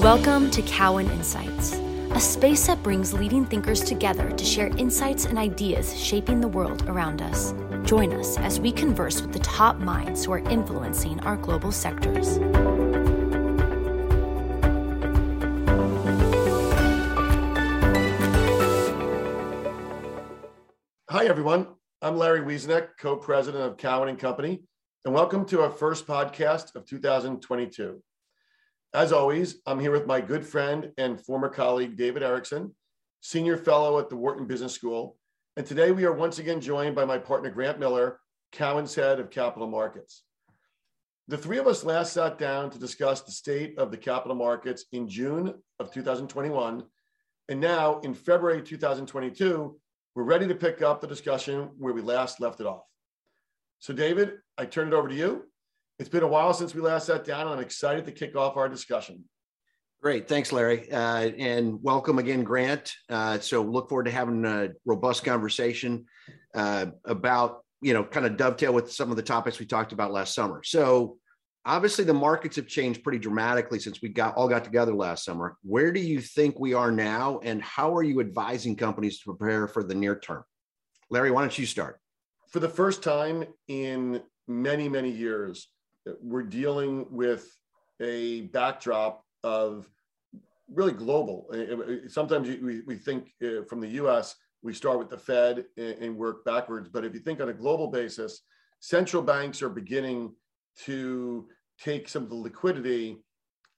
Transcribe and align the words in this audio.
Welcome 0.00 0.50
to 0.52 0.62
Cowen 0.62 1.10
Insights, 1.10 1.74
a 1.74 2.20
space 2.20 2.66
that 2.68 2.82
brings 2.82 3.12
leading 3.12 3.44
thinkers 3.44 3.82
together 3.82 4.30
to 4.30 4.44
share 4.46 4.68
insights 4.78 5.26
and 5.26 5.36
ideas 5.36 5.94
shaping 5.94 6.40
the 6.40 6.48
world 6.48 6.88
around 6.88 7.20
us. 7.20 7.52
Join 7.84 8.14
us 8.14 8.38
as 8.38 8.58
we 8.58 8.72
converse 8.72 9.20
with 9.20 9.34
the 9.34 9.40
top 9.40 9.76
minds 9.76 10.24
who 10.24 10.32
are 10.32 10.38
influencing 10.38 11.20
our 11.20 11.36
global 11.36 11.70
sectors. 11.70 12.38
Hi, 21.10 21.26
everyone. 21.26 21.66
I'm 22.00 22.16
Larry 22.16 22.40
Wieseneck, 22.40 22.96
co-president 22.98 23.62
of 23.62 23.76
Cowen 23.76 24.08
and 24.08 24.18
Company, 24.18 24.62
and 25.04 25.12
welcome 25.12 25.44
to 25.44 25.60
our 25.60 25.70
first 25.70 26.06
podcast 26.06 26.74
of 26.74 26.86
2022. 26.86 28.02
As 28.92 29.12
always, 29.12 29.60
I'm 29.66 29.78
here 29.78 29.92
with 29.92 30.08
my 30.08 30.20
good 30.20 30.44
friend 30.44 30.90
and 30.98 31.20
former 31.20 31.48
colleague, 31.48 31.96
David 31.96 32.24
Erickson, 32.24 32.74
senior 33.20 33.56
fellow 33.56 34.00
at 34.00 34.08
the 34.08 34.16
Wharton 34.16 34.48
Business 34.48 34.74
School. 34.74 35.16
And 35.56 35.64
today 35.64 35.92
we 35.92 36.04
are 36.06 36.12
once 36.12 36.40
again 36.40 36.60
joined 36.60 36.96
by 36.96 37.04
my 37.04 37.16
partner, 37.16 37.50
Grant 37.50 37.78
Miller, 37.78 38.18
Cowen's 38.50 38.96
head 38.96 39.20
of 39.20 39.30
capital 39.30 39.68
markets. 39.68 40.24
The 41.28 41.38
three 41.38 41.58
of 41.58 41.68
us 41.68 41.84
last 41.84 42.12
sat 42.14 42.36
down 42.36 42.68
to 42.70 42.80
discuss 42.80 43.20
the 43.20 43.30
state 43.30 43.78
of 43.78 43.92
the 43.92 43.96
capital 43.96 44.36
markets 44.36 44.86
in 44.90 45.08
June 45.08 45.54
of 45.78 45.92
2021. 45.92 46.82
And 47.48 47.60
now 47.60 48.00
in 48.00 48.12
February 48.12 48.60
2022, 48.60 49.78
we're 50.16 50.24
ready 50.24 50.48
to 50.48 50.54
pick 50.56 50.82
up 50.82 51.00
the 51.00 51.06
discussion 51.06 51.70
where 51.78 51.94
we 51.94 52.02
last 52.02 52.40
left 52.40 52.58
it 52.58 52.66
off. 52.66 52.82
So, 53.78 53.94
David, 53.94 54.38
I 54.58 54.66
turn 54.66 54.88
it 54.88 54.94
over 54.94 55.06
to 55.06 55.14
you 55.14 55.44
it's 56.00 56.08
been 56.08 56.22
a 56.22 56.26
while 56.26 56.54
since 56.54 56.74
we 56.74 56.80
last 56.80 57.06
sat 57.06 57.26
down, 57.26 57.42
and 57.42 57.50
I'm 57.50 57.60
excited 57.60 58.06
to 58.06 58.12
kick 58.12 58.34
off 58.34 58.56
our 58.56 58.70
discussion. 58.70 59.22
Great. 60.00 60.26
Thanks, 60.26 60.50
Larry. 60.50 60.90
Uh, 60.90 61.28
and 61.36 61.78
welcome 61.82 62.18
again, 62.18 62.42
Grant. 62.42 62.90
Uh, 63.10 63.38
so 63.38 63.60
look 63.60 63.90
forward 63.90 64.06
to 64.06 64.10
having 64.10 64.42
a 64.46 64.70
robust 64.86 65.24
conversation 65.24 66.06
uh, 66.54 66.86
about, 67.04 67.66
you 67.82 67.92
know, 67.92 68.02
kind 68.02 68.24
of 68.24 68.38
dovetail 68.38 68.72
with 68.72 68.90
some 68.90 69.10
of 69.10 69.16
the 69.16 69.22
topics 69.22 69.58
we 69.58 69.66
talked 69.66 69.92
about 69.92 70.10
last 70.10 70.34
summer. 70.34 70.62
So 70.64 71.18
obviously 71.66 72.04
the 72.04 72.14
markets 72.14 72.56
have 72.56 72.66
changed 72.66 73.02
pretty 73.02 73.18
dramatically 73.18 73.78
since 73.78 74.00
we 74.00 74.08
got 74.08 74.34
all 74.36 74.48
got 74.48 74.64
together 74.64 74.94
last 74.94 75.22
summer. 75.22 75.58
Where 75.64 75.92
do 75.92 76.00
you 76.00 76.22
think 76.22 76.58
we 76.58 76.72
are 76.72 76.90
now? 76.90 77.40
And 77.42 77.60
how 77.60 77.94
are 77.94 78.02
you 78.02 78.20
advising 78.20 78.74
companies 78.74 79.18
to 79.18 79.34
prepare 79.34 79.68
for 79.68 79.82
the 79.82 79.94
near 79.94 80.18
term? 80.18 80.44
Larry, 81.10 81.30
why 81.30 81.42
don't 81.42 81.58
you 81.58 81.66
start? 81.66 82.00
For 82.48 82.60
the 82.60 82.70
first 82.70 83.02
time 83.02 83.44
in 83.68 84.22
many, 84.48 84.88
many 84.88 85.10
years, 85.10 85.68
we're 86.20 86.42
dealing 86.42 87.06
with 87.10 87.56
a 88.00 88.42
backdrop 88.42 89.24
of 89.44 89.88
really 90.72 90.92
global. 90.92 91.50
Sometimes 92.08 92.48
we, 92.48 92.96
think 92.96 93.32
uh, 93.42 93.64
from 93.68 93.80
the 93.80 93.88
US, 93.88 94.36
we 94.62 94.72
start 94.72 94.98
with 94.98 95.10
the 95.10 95.18
Fed 95.18 95.64
and 95.76 96.16
work 96.16 96.44
backwards. 96.44 96.88
But 96.88 97.04
if 97.04 97.14
you 97.14 97.20
think 97.20 97.40
on 97.40 97.48
a 97.48 97.54
global 97.54 97.88
basis, 97.88 98.40
central 98.80 99.22
banks 99.22 99.62
are 99.62 99.68
beginning 99.68 100.34
to 100.84 101.48
take 101.82 102.08
some 102.08 102.22
of 102.22 102.28
the 102.28 102.34
liquidity 102.34 103.22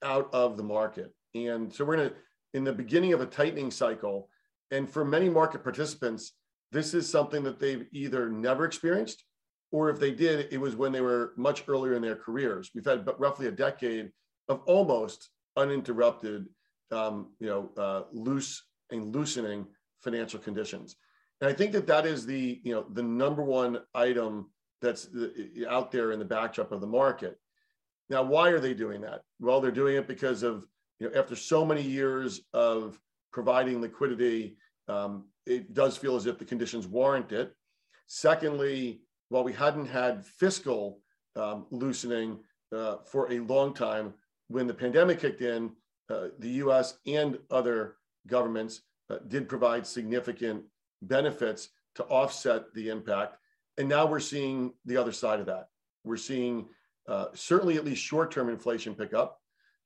out 0.02 0.28
of 0.32 0.56
the 0.56 0.62
market. 0.62 1.12
And 1.34 1.72
so 1.72 1.84
we're 1.84 1.94
in, 1.94 2.06
a, 2.06 2.12
in 2.54 2.64
the 2.64 2.72
beginning 2.72 3.12
of 3.12 3.20
a 3.20 3.26
tightening 3.26 3.70
cycle. 3.70 4.28
And 4.70 4.90
for 4.90 5.04
many 5.04 5.28
market 5.28 5.62
participants, 5.62 6.32
this 6.72 6.94
is 6.94 7.08
something 7.08 7.42
that 7.44 7.60
they've 7.60 7.86
either 7.92 8.28
never 8.28 8.64
experienced 8.64 9.24
or 9.72 9.88
if 9.90 9.98
they 9.98 10.12
did, 10.12 10.52
it 10.52 10.58
was 10.58 10.76
when 10.76 10.92
they 10.92 11.00
were 11.00 11.32
much 11.36 11.64
earlier 11.66 11.94
in 11.94 12.02
their 12.02 12.14
careers. 12.16 12.70
We've 12.74 12.84
had 12.84 13.08
roughly 13.18 13.46
a 13.46 13.52
decade 13.52 14.12
of 14.48 14.60
almost 14.66 15.30
uninterrupted, 15.56 16.46
um, 16.90 17.30
you 17.40 17.48
know, 17.48 17.70
uh, 17.76 18.02
loose 18.12 18.62
and 18.90 19.14
loosening 19.14 19.66
financial 20.00 20.38
conditions. 20.38 20.96
And 21.40 21.50
I 21.50 21.54
think 21.54 21.72
that 21.72 21.86
that 21.86 22.06
is 22.06 22.26
the, 22.26 22.60
you 22.62 22.74
know, 22.74 22.84
the 22.92 23.02
number 23.02 23.42
one 23.42 23.80
item 23.94 24.50
that's 24.82 25.08
out 25.68 25.90
there 25.90 26.12
in 26.12 26.18
the 26.18 26.24
backdrop 26.24 26.70
of 26.70 26.80
the 26.80 26.86
market. 26.86 27.38
Now, 28.10 28.22
why 28.22 28.50
are 28.50 28.60
they 28.60 28.74
doing 28.74 29.00
that? 29.02 29.22
Well, 29.40 29.60
they're 29.60 29.70
doing 29.70 29.96
it 29.96 30.06
because 30.06 30.42
of, 30.42 30.66
you 30.98 31.08
know, 31.08 31.18
after 31.18 31.34
so 31.34 31.64
many 31.64 31.82
years 31.82 32.42
of 32.52 33.00
providing 33.32 33.80
liquidity, 33.80 34.58
um, 34.88 35.28
it 35.46 35.72
does 35.72 35.96
feel 35.96 36.16
as 36.16 36.26
if 36.26 36.38
the 36.38 36.44
conditions 36.44 36.86
warrant 36.86 37.32
it. 37.32 37.54
Secondly, 38.06 39.00
while 39.32 39.42
we 39.42 39.52
hadn't 39.54 39.86
had 39.86 40.26
fiscal 40.26 41.00
um, 41.36 41.64
loosening 41.70 42.38
uh, 42.70 42.96
for 43.06 43.32
a 43.32 43.38
long 43.40 43.72
time, 43.72 44.12
when 44.48 44.66
the 44.66 44.74
pandemic 44.74 45.20
kicked 45.20 45.40
in, 45.40 45.70
uh, 46.10 46.28
the 46.38 46.50
US 46.64 46.98
and 47.06 47.38
other 47.50 47.96
governments 48.26 48.82
uh, 49.08 49.16
did 49.28 49.48
provide 49.48 49.86
significant 49.86 50.62
benefits 51.00 51.70
to 51.94 52.04
offset 52.04 52.74
the 52.74 52.90
impact. 52.90 53.38
And 53.78 53.88
now 53.88 54.04
we're 54.04 54.20
seeing 54.20 54.74
the 54.84 54.98
other 54.98 55.12
side 55.12 55.40
of 55.40 55.46
that. 55.46 55.68
We're 56.04 56.18
seeing 56.18 56.68
uh, 57.08 57.28
certainly 57.32 57.78
at 57.78 57.86
least 57.86 58.02
short 58.02 58.32
term 58.32 58.50
inflation 58.50 58.94
pick 58.94 59.14
up. 59.14 59.40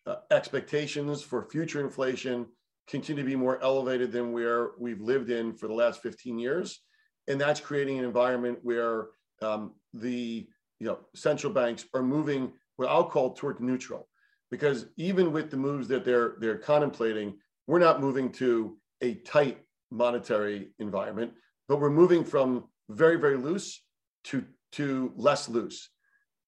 Uh, 0.06 0.16
expectations 0.32 1.22
for 1.22 1.44
future 1.44 1.80
inflation 1.80 2.46
continue 2.88 3.22
to 3.22 3.28
be 3.28 3.36
more 3.36 3.62
elevated 3.62 4.10
than 4.10 4.32
where 4.32 4.70
we've 4.76 5.00
lived 5.00 5.30
in 5.30 5.52
for 5.52 5.68
the 5.68 5.74
last 5.74 6.02
15 6.02 6.36
years. 6.36 6.80
And 7.28 7.40
that's 7.40 7.60
creating 7.60 8.00
an 8.00 8.04
environment 8.04 8.58
where 8.62 9.06
um, 9.42 9.72
the 9.92 10.46
you 10.80 10.86
know 10.86 10.98
central 11.14 11.52
banks 11.52 11.84
are 11.94 12.02
moving 12.02 12.52
what 12.76 12.88
I'll 12.88 13.04
call 13.04 13.32
toward 13.32 13.60
neutral, 13.60 14.08
because 14.50 14.86
even 14.96 15.32
with 15.32 15.50
the 15.50 15.56
moves 15.56 15.88
that 15.88 16.04
they're 16.04 16.36
they're 16.40 16.58
contemplating, 16.58 17.38
we're 17.66 17.78
not 17.78 18.00
moving 18.00 18.30
to 18.32 18.76
a 19.02 19.14
tight 19.14 19.58
monetary 19.90 20.70
environment, 20.78 21.32
but 21.68 21.80
we're 21.80 21.90
moving 21.90 22.24
from 22.24 22.64
very 22.88 23.16
very 23.16 23.36
loose 23.36 23.82
to 24.24 24.44
to 24.72 25.12
less 25.16 25.48
loose, 25.48 25.90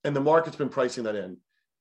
and 0.05 0.15
the 0.15 0.21
market's 0.21 0.57
been 0.57 0.69
pricing 0.69 1.05
that 1.05 1.17
in. 1.17 1.37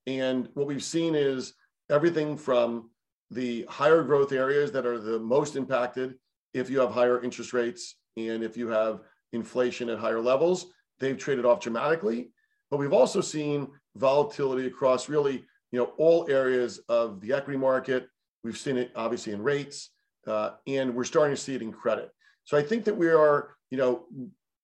And 0.05 0.47
what 0.53 0.67
we've 0.67 0.83
seen 0.83 1.15
is 1.15 1.53
everything 1.89 2.37
from 2.37 2.89
the 3.31 3.65
higher 3.69 4.03
growth 4.03 4.31
areas 4.31 4.71
that 4.71 4.85
are 4.85 4.99
the 4.99 5.19
most 5.19 5.55
impacted 5.55 6.15
if 6.53 6.69
you 6.69 6.79
have 6.79 6.91
higher 6.91 7.21
interest 7.21 7.51
rates 7.53 7.95
and 8.15 8.43
if 8.43 8.55
you 8.55 8.69
have 8.69 9.01
inflation 9.33 9.89
at 9.89 9.99
higher 9.99 10.21
levels 10.21 10.67
they've 10.99 11.17
traded 11.17 11.45
off 11.45 11.59
dramatically. 11.59 12.31
But 12.69 12.77
we've 12.77 12.93
also 12.93 13.21
seen 13.21 13.67
volatility 13.95 14.67
across 14.67 15.09
really, 15.09 15.45
you 15.71 15.79
know, 15.79 15.91
all 15.97 16.27
areas 16.29 16.79
of 16.89 17.21
the 17.21 17.33
equity 17.33 17.57
market. 17.57 18.07
We've 18.43 18.57
seen 18.57 18.77
it 18.77 18.91
obviously 18.95 19.33
in 19.33 19.41
rates, 19.41 19.91
uh, 20.25 20.51
and 20.67 20.93
we're 20.93 21.03
starting 21.03 21.35
to 21.35 21.41
see 21.41 21.55
it 21.55 21.61
in 21.61 21.71
credit. 21.71 22.11
So 22.43 22.57
I 22.57 22.63
think 22.63 22.85
that 22.85 22.95
we 22.95 23.07
are, 23.09 23.55
you 23.69 23.77
know, 23.77 24.05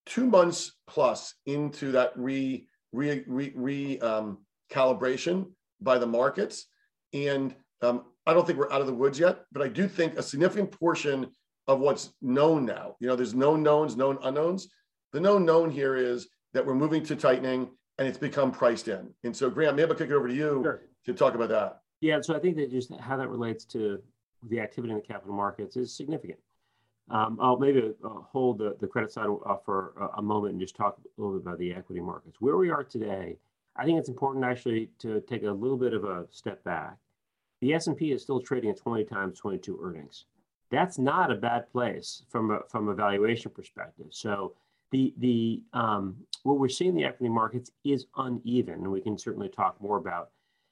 two 0.05 0.25
months 0.25 0.73
plus 0.87 1.35
into 1.45 1.91
that 1.93 2.11
re 2.15 2.67
re 2.91 3.23
re, 3.27 3.51
re 3.55 3.99
um, 3.99 4.39
calibration 4.71 5.51
by 5.81 5.97
the 5.97 6.05
markets, 6.05 6.67
and 7.13 7.55
um, 7.81 8.05
I 8.25 8.33
don't 8.33 8.45
think 8.45 8.57
we're 8.57 8.71
out 8.71 8.81
of 8.81 8.87
the 8.87 8.93
woods 8.93 9.19
yet. 9.19 9.41
But 9.51 9.61
I 9.61 9.67
do 9.67 9.87
think 9.87 10.17
a 10.17 10.23
significant 10.23 10.71
portion 10.71 11.29
of 11.67 11.79
what's 11.79 12.13
known 12.21 12.65
now, 12.65 12.95
you 12.99 13.07
know, 13.07 13.15
there's 13.15 13.33
known 13.33 13.63
knowns, 13.63 13.95
known 13.95 14.17
unknowns. 14.23 14.67
The 15.13 15.19
known 15.19 15.45
known 15.45 15.69
here 15.69 15.95
is 15.95 16.27
that 16.53 16.65
we're 16.65 16.75
moving 16.75 17.03
to 17.03 17.15
tightening 17.15 17.69
and 17.99 18.07
it's 18.07 18.17
become 18.17 18.51
priced 18.51 18.87
in. 18.87 19.13
And 19.23 19.35
so, 19.35 19.49
Grant, 19.49 19.75
maybe 19.75 19.91
I'll 19.91 19.95
kick 19.95 20.09
it 20.09 20.13
over 20.13 20.27
to 20.27 20.33
you 20.33 20.61
sure. 20.63 20.81
to 21.05 21.13
talk 21.13 21.35
about 21.35 21.49
that. 21.49 21.81
Yeah, 22.01 22.19
so 22.21 22.35
I 22.35 22.39
think 22.39 22.57
that 22.57 22.71
just 22.71 22.91
how 22.95 23.15
that 23.17 23.29
relates 23.29 23.63
to 23.65 24.01
the 24.49 24.59
activity 24.59 24.91
in 24.91 24.99
the 24.99 25.05
capital 25.05 25.35
markets 25.35 25.77
is 25.77 25.95
significant. 25.95 26.39
Um, 27.11 27.37
I'll 27.39 27.59
maybe 27.59 27.93
uh, 28.03 28.09
hold 28.09 28.57
the, 28.57 28.75
the 28.79 28.87
credit 28.87 29.11
side 29.11 29.27
for 29.63 29.93
a, 29.99 30.19
a 30.19 30.21
moment 30.21 30.53
and 30.53 30.61
just 30.61 30.75
talk 30.75 30.97
a 30.97 31.21
little 31.21 31.37
bit 31.37 31.45
about 31.45 31.59
the 31.59 31.73
equity 31.73 32.01
markets. 32.01 32.37
Where 32.39 32.57
we 32.57 32.71
are 32.71 32.83
today, 32.83 33.37
I 33.75 33.85
think 33.85 33.99
it's 33.99 34.09
important 34.09 34.45
actually 34.45 34.89
to 34.99 35.21
take 35.21 35.43
a 35.43 35.51
little 35.51 35.77
bit 35.77 35.93
of 35.93 36.05
a 36.05 36.25
step 36.31 36.63
back. 36.63 36.97
The 37.61 37.73
S&P 37.73 38.11
is 38.11 38.23
still 38.23 38.41
trading 38.41 38.71
at 38.71 38.77
20 38.77 39.05
times 39.05 39.39
22 39.39 39.79
earnings. 39.81 40.25
That's 40.71 40.97
not 40.97 41.31
a 41.31 41.35
bad 41.35 41.71
place 41.71 42.23
from 42.29 42.51
a, 42.51 42.61
from 42.67 42.89
a 42.89 42.95
valuation 42.95 43.51
perspective. 43.51 44.07
So 44.09 44.53
the 44.93 45.13
the 45.17 45.63
um, 45.73 46.15
what 46.43 46.59
we're 46.59 46.69
seeing 46.69 46.91
in 46.91 46.95
the 46.95 47.03
equity 47.03 47.29
markets 47.29 47.71
is 47.83 48.05
uneven, 48.15 48.75
and 48.75 48.91
we 48.91 49.01
can 49.01 49.17
certainly 49.17 49.49
talk 49.49 49.81
more 49.81 49.97
about 49.97 50.29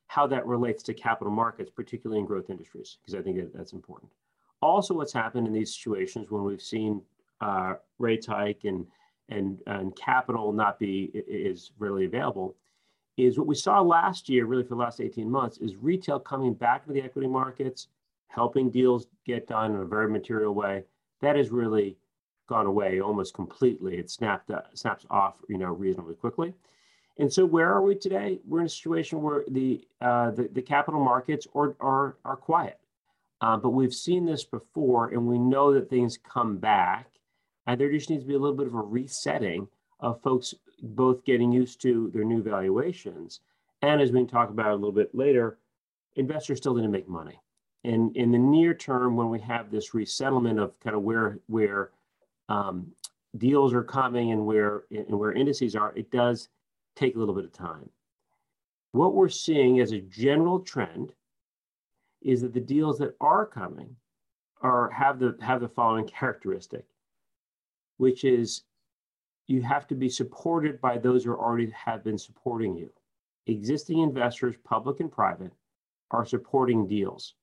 how 0.07 0.27
that 0.27 0.45
relates 0.45 0.83
to 0.83 0.93
capital 0.93 1.33
markets, 1.33 1.71
particularly 1.71 2.19
in 2.19 2.25
growth 2.25 2.49
industries, 2.49 2.97
because 3.01 3.19
I 3.19 3.23
think 3.23 3.37
that 3.37 3.53
that's 3.53 3.73
important. 3.73 4.11
Also, 4.61 4.93
what's 4.93 5.11
happened 5.11 5.47
in 5.47 5.53
these 5.53 5.73
situations 5.73 6.29
when 6.29 6.43
we've 6.43 6.61
seen 6.61 7.01
uh, 7.41 7.73
rates 7.97 8.27
hike 8.27 8.61
and 8.63 8.85
and 9.29 9.59
and 9.65 9.95
capital 9.95 10.53
not 10.53 10.77
be 10.77 11.05
is 11.27 11.71
readily 11.79 12.05
available, 12.05 12.55
is 13.17 13.39
what 13.39 13.47
we 13.47 13.55
saw 13.55 13.81
last 13.81 14.29
year, 14.29 14.45
really 14.45 14.63
for 14.63 14.75
the 14.75 14.75
last 14.75 15.01
18 15.01 15.29
months, 15.29 15.57
is 15.57 15.77
retail 15.77 16.19
coming 16.19 16.53
back 16.53 16.85
to 16.85 16.93
the 16.93 17.01
equity 17.01 17.27
markets, 17.27 17.87
helping 18.27 18.69
deals 18.69 19.07
get 19.25 19.47
done 19.47 19.71
in 19.71 19.81
a 19.81 19.85
very 19.85 20.11
material 20.11 20.53
way. 20.53 20.83
That 21.21 21.37
is 21.37 21.49
really 21.49 21.97
gone 22.51 22.65
away 22.65 22.99
almost 22.99 23.33
completely. 23.33 23.97
It 23.97 24.11
snapped 24.11 24.51
uh, 24.51 24.63
snaps 24.73 25.05
off, 25.09 25.35
you 25.47 25.57
know, 25.57 25.71
reasonably 25.71 26.15
quickly. 26.15 26.53
And 27.17 27.31
so 27.31 27.45
where 27.45 27.71
are 27.71 27.81
we 27.81 27.95
today? 27.95 28.39
We're 28.45 28.59
in 28.59 28.65
a 28.65 28.69
situation 28.69 29.21
where 29.21 29.45
the 29.47 29.87
uh, 30.01 30.31
the, 30.31 30.49
the, 30.51 30.61
capital 30.61 31.01
markets 31.01 31.47
are 31.55 31.77
are, 31.79 32.17
are 32.25 32.35
quiet. 32.35 32.77
Uh, 33.39 33.55
but 33.55 33.69
we've 33.69 33.93
seen 33.93 34.25
this 34.25 34.43
before, 34.43 35.09
and 35.09 35.25
we 35.25 35.39
know 35.39 35.73
that 35.73 35.89
things 35.89 36.17
come 36.17 36.57
back, 36.57 37.07
and 37.65 37.79
there 37.79 37.89
just 37.89 38.09
needs 38.09 38.23
to 38.23 38.27
be 38.27 38.35
a 38.35 38.39
little 38.39 38.57
bit 38.57 38.67
of 38.67 38.75
a 38.75 38.81
resetting 38.81 39.67
of 40.01 40.21
folks 40.21 40.53
both 40.83 41.23
getting 41.23 41.53
used 41.53 41.81
to 41.81 42.11
their 42.13 42.25
new 42.25 42.43
valuations, 42.43 43.39
and 43.81 44.01
as 44.01 44.11
we 44.11 44.19
can 44.19 44.27
talk 44.27 44.49
about 44.49 44.71
a 44.71 44.75
little 44.75 44.91
bit 44.91 45.15
later, 45.15 45.57
investors 46.17 46.57
still 46.57 46.75
to 46.75 46.87
make 46.87 47.07
money. 47.07 47.39
And 47.83 48.15
in 48.15 48.31
the 48.31 48.37
near 48.37 48.73
term, 48.73 49.15
when 49.15 49.29
we 49.29 49.39
have 49.39 49.71
this 49.71 49.93
resettlement 49.93 50.59
of 50.59 50.77
kind 50.81 50.97
of 50.97 51.01
where 51.01 51.39
where 51.47 51.91
um, 52.51 52.87
deals 53.37 53.73
are 53.73 53.83
coming 53.83 54.31
and 54.31 54.45
where 54.45 54.83
and 54.91 55.17
where 55.17 55.31
indices 55.31 55.75
are, 55.75 55.93
it 55.95 56.11
does 56.11 56.49
take 56.95 57.15
a 57.15 57.19
little 57.19 57.35
bit 57.35 57.45
of 57.45 57.53
time. 57.53 57.89
What 58.91 59.13
we're 59.13 59.29
seeing 59.29 59.79
as 59.79 59.93
a 59.93 60.01
general 60.01 60.59
trend 60.59 61.13
is 62.21 62.41
that 62.41 62.53
the 62.53 62.59
deals 62.59 62.97
that 62.99 63.15
are 63.21 63.45
coming 63.45 63.95
are 64.61 64.89
have 64.91 65.19
the 65.19 65.37
have 65.39 65.61
the 65.61 65.69
following 65.69 66.05
characteristic, 66.05 66.85
which 67.97 68.23
is 68.25 68.63
you 69.47 69.61
have 69.61 69.87
to 69.87 69.95
be 69.95 70.09
supported 70.09 70.79
by 70.81 70.97
those 70.97 71.23
who 71.23 71.33
already 71.33 71.71
have 71.71 72.03
been 72.03 72.17
supporting 72.17 72.75
you. 72.75 72.89
Existing 73.47 73.99
investors, 73.99 74.55
public 74.63 74.99
and 74.99 75.11
private, 75.11 75.51
are 76.11 76.25
supporting 76.25 76.87
deals. 76.87 77.33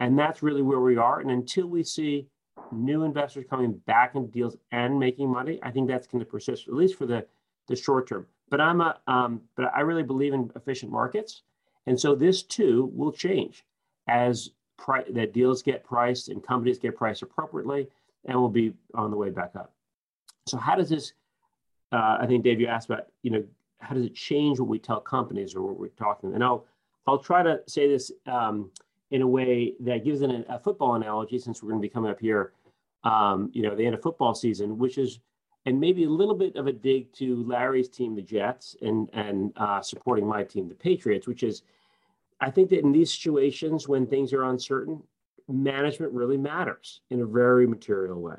And 0.00 0.18
that's 0.18 0.42
really 0.42 0.62
where 0.62 0.80
we 0.80 0.96
are. 0.96 1.20
And 1.20 1.30
until 1.30 1.66
we 1.66 1.84
see 1.84 2.26
new 2.72 3.04
investors 3.04 3.44
coming 3.48 3.72
back 3.86 4.14
into 4.14 4.28
deals 4.28 4.56
and 4.72 4.98
making 4.98 5.28
money, 5.28 5.58
I 5.62 5.70
think 5.70 5.88
that's 5.88 6.06
going 6.06 6.20
to 6.20 6.30
persist, 6.30 6.68
at 6.68 6.74
least 6.74 6.96
for 6.96 7.06
the, 7.06 7.26
the 7.68 7.76
short 7.76 8.08
term. 8.08 8.26
But 8.48 8.60
I'm 8.60 8.80
a, 8.80 8.98
um, 9.06 9.40
but 9.56 9.70
I 9.74 9.80
really 9.80 10.02
believe 10.02 10.34
in 10.34 10.50
efficient 10.56 10.90
markets. 10.90 11.42
And 11.86 11.98
so 11.98 12.14
this 12.14 12.42
too 12.42 12.90
will 12.94 13.12
change 13.12 13.64
as 14.08 14.50
pri- 14.76 15.04
that 15.10 15.32
deals 15.32 15.62
get 15.62 15.84
priced 15.84 16.28
and 16.28 16.42
companies 16.42 16.78
get 16.78 16.96
priced 16.96 17.22
appropriately 17.22 17.88
and 18.26 18.38
will 18.38 18.48
be 18.48 18.72
on 18.94 19.10
the 19.10 19.16
way 19.16 19.30
back 19.30 19.52
up. 19.56 19.72
So 20.46 20.56
how 20.56 20.74
does 20.74 20.88
this, 20.88 21.12
uh, 21.92 22.18
I 22.20 22.26
think 22.26 22.44
Dave, 22.44 22.60
you 22.60 22.66
asked 22.66 22.90
about, 22.90 23.06
you 23.22 23.30
know, 23.30 23.44
how 23.80 23.94
does 23.94 24.04
it 24.04 24.14
change 24.14 24.60
what 24.60 24.68
we 24.68 24.78
tell 24.78 25.00
companies 25.00 25.54
or 25.54 25.62
what 25.62 25.78
we're 25.78 25.88
talking? 25.88 26.34
And 26.34 26.44
I'll, 26.44 26.66
I'll 27.06 27.18
try 27.18 27.42
to 27.42 27.60
say 27.66 27.88
this 27.88 28.12
um, 28.26 28.70
in 29.10 29.22
a 29.22 29.26
way 29.26 29.74
that 29.80 30.04
gives 30.04 30.22
an, 30.22 30.44
a 30.48 30.58
football 30.58 30.94
analogy 30.94 31.38
since 31.38 31.62
we're 31.62 31.70
going 31.70 31.82
to 31.82 31.86
be 31.86 31.92
coming 31.92 32.10
up 32.10 32.20
here, 32.20 32.52
um, 33.04 33.50
you 33.52 33.62
know, 33.62 33.74
the 33.74 33.84
end 33.84 33.94
of 33.94 34.02
football 34.02 34.34
season, 34.34 34.78
which 34.78 34.98
is, 34.98 35.18
and 35.66 35.78
maybe 35.78 36.04
a 36.04 36.08
little 36.10 36.34
bit 36.34 36.56
of 36.56 36.66
a 36.66 36.72
dig 36.72 37.12
to 37.14 37.42
Larry's 37.44 37.88
team, 37.88 38.14
the 38.14 38.22
Jets, 38.22 38.76
and 38.80 39.10
and 39.12 39.52
uh, 39.56 39.82
supporting 39.82 40.26
my 40.26 40.42
team, 40.42 40.68
the 40.68 40.74
Patriots, 40.74 41.26
which 41.26 41.42
is, 41.42 41.62
I 42.40 42.50
think 42.50 42.70
that 42.70 42.80
in 42.80 42.92
these 42.92 43.12
situations 43.12 43.86
when 43.86 44.06
things 44.06 44.32
are 44.32 44.44
uncertain, 44.44 45.02
management 45.48 46.12
really 46.12 46.38
matters 46.38 47.00
in 47.10 47.20
a 47.20 47.26
very 47.26 47.66
material 47.66 48.20
way. 48.20 48.38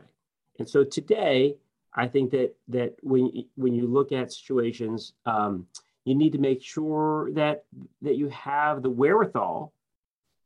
And 0.58 0.68
so 0.68 0.84
today, 0.84 1.58
I 1.94 2.08
think 2.08 2.32
that 2.32 2.56
that 2.70 2.96
when 3.02 3.32
when 3.56 3.74
you 3.74 3.88
look 3.88 4.12
at 4.12 4.32
situations, 4.32 5.14
um, 5.26 5.68
you 6.06 6.16
need 6.16 6.32
to 6.32 6.40
make 6.40 6.62
sure 6.64 7.32
that 7.34 7.66
that 8.02 8.16
you 8.16 8.30
have 8.30 8.82
the 8.82 8.90
wherewithal, 8.90 9.74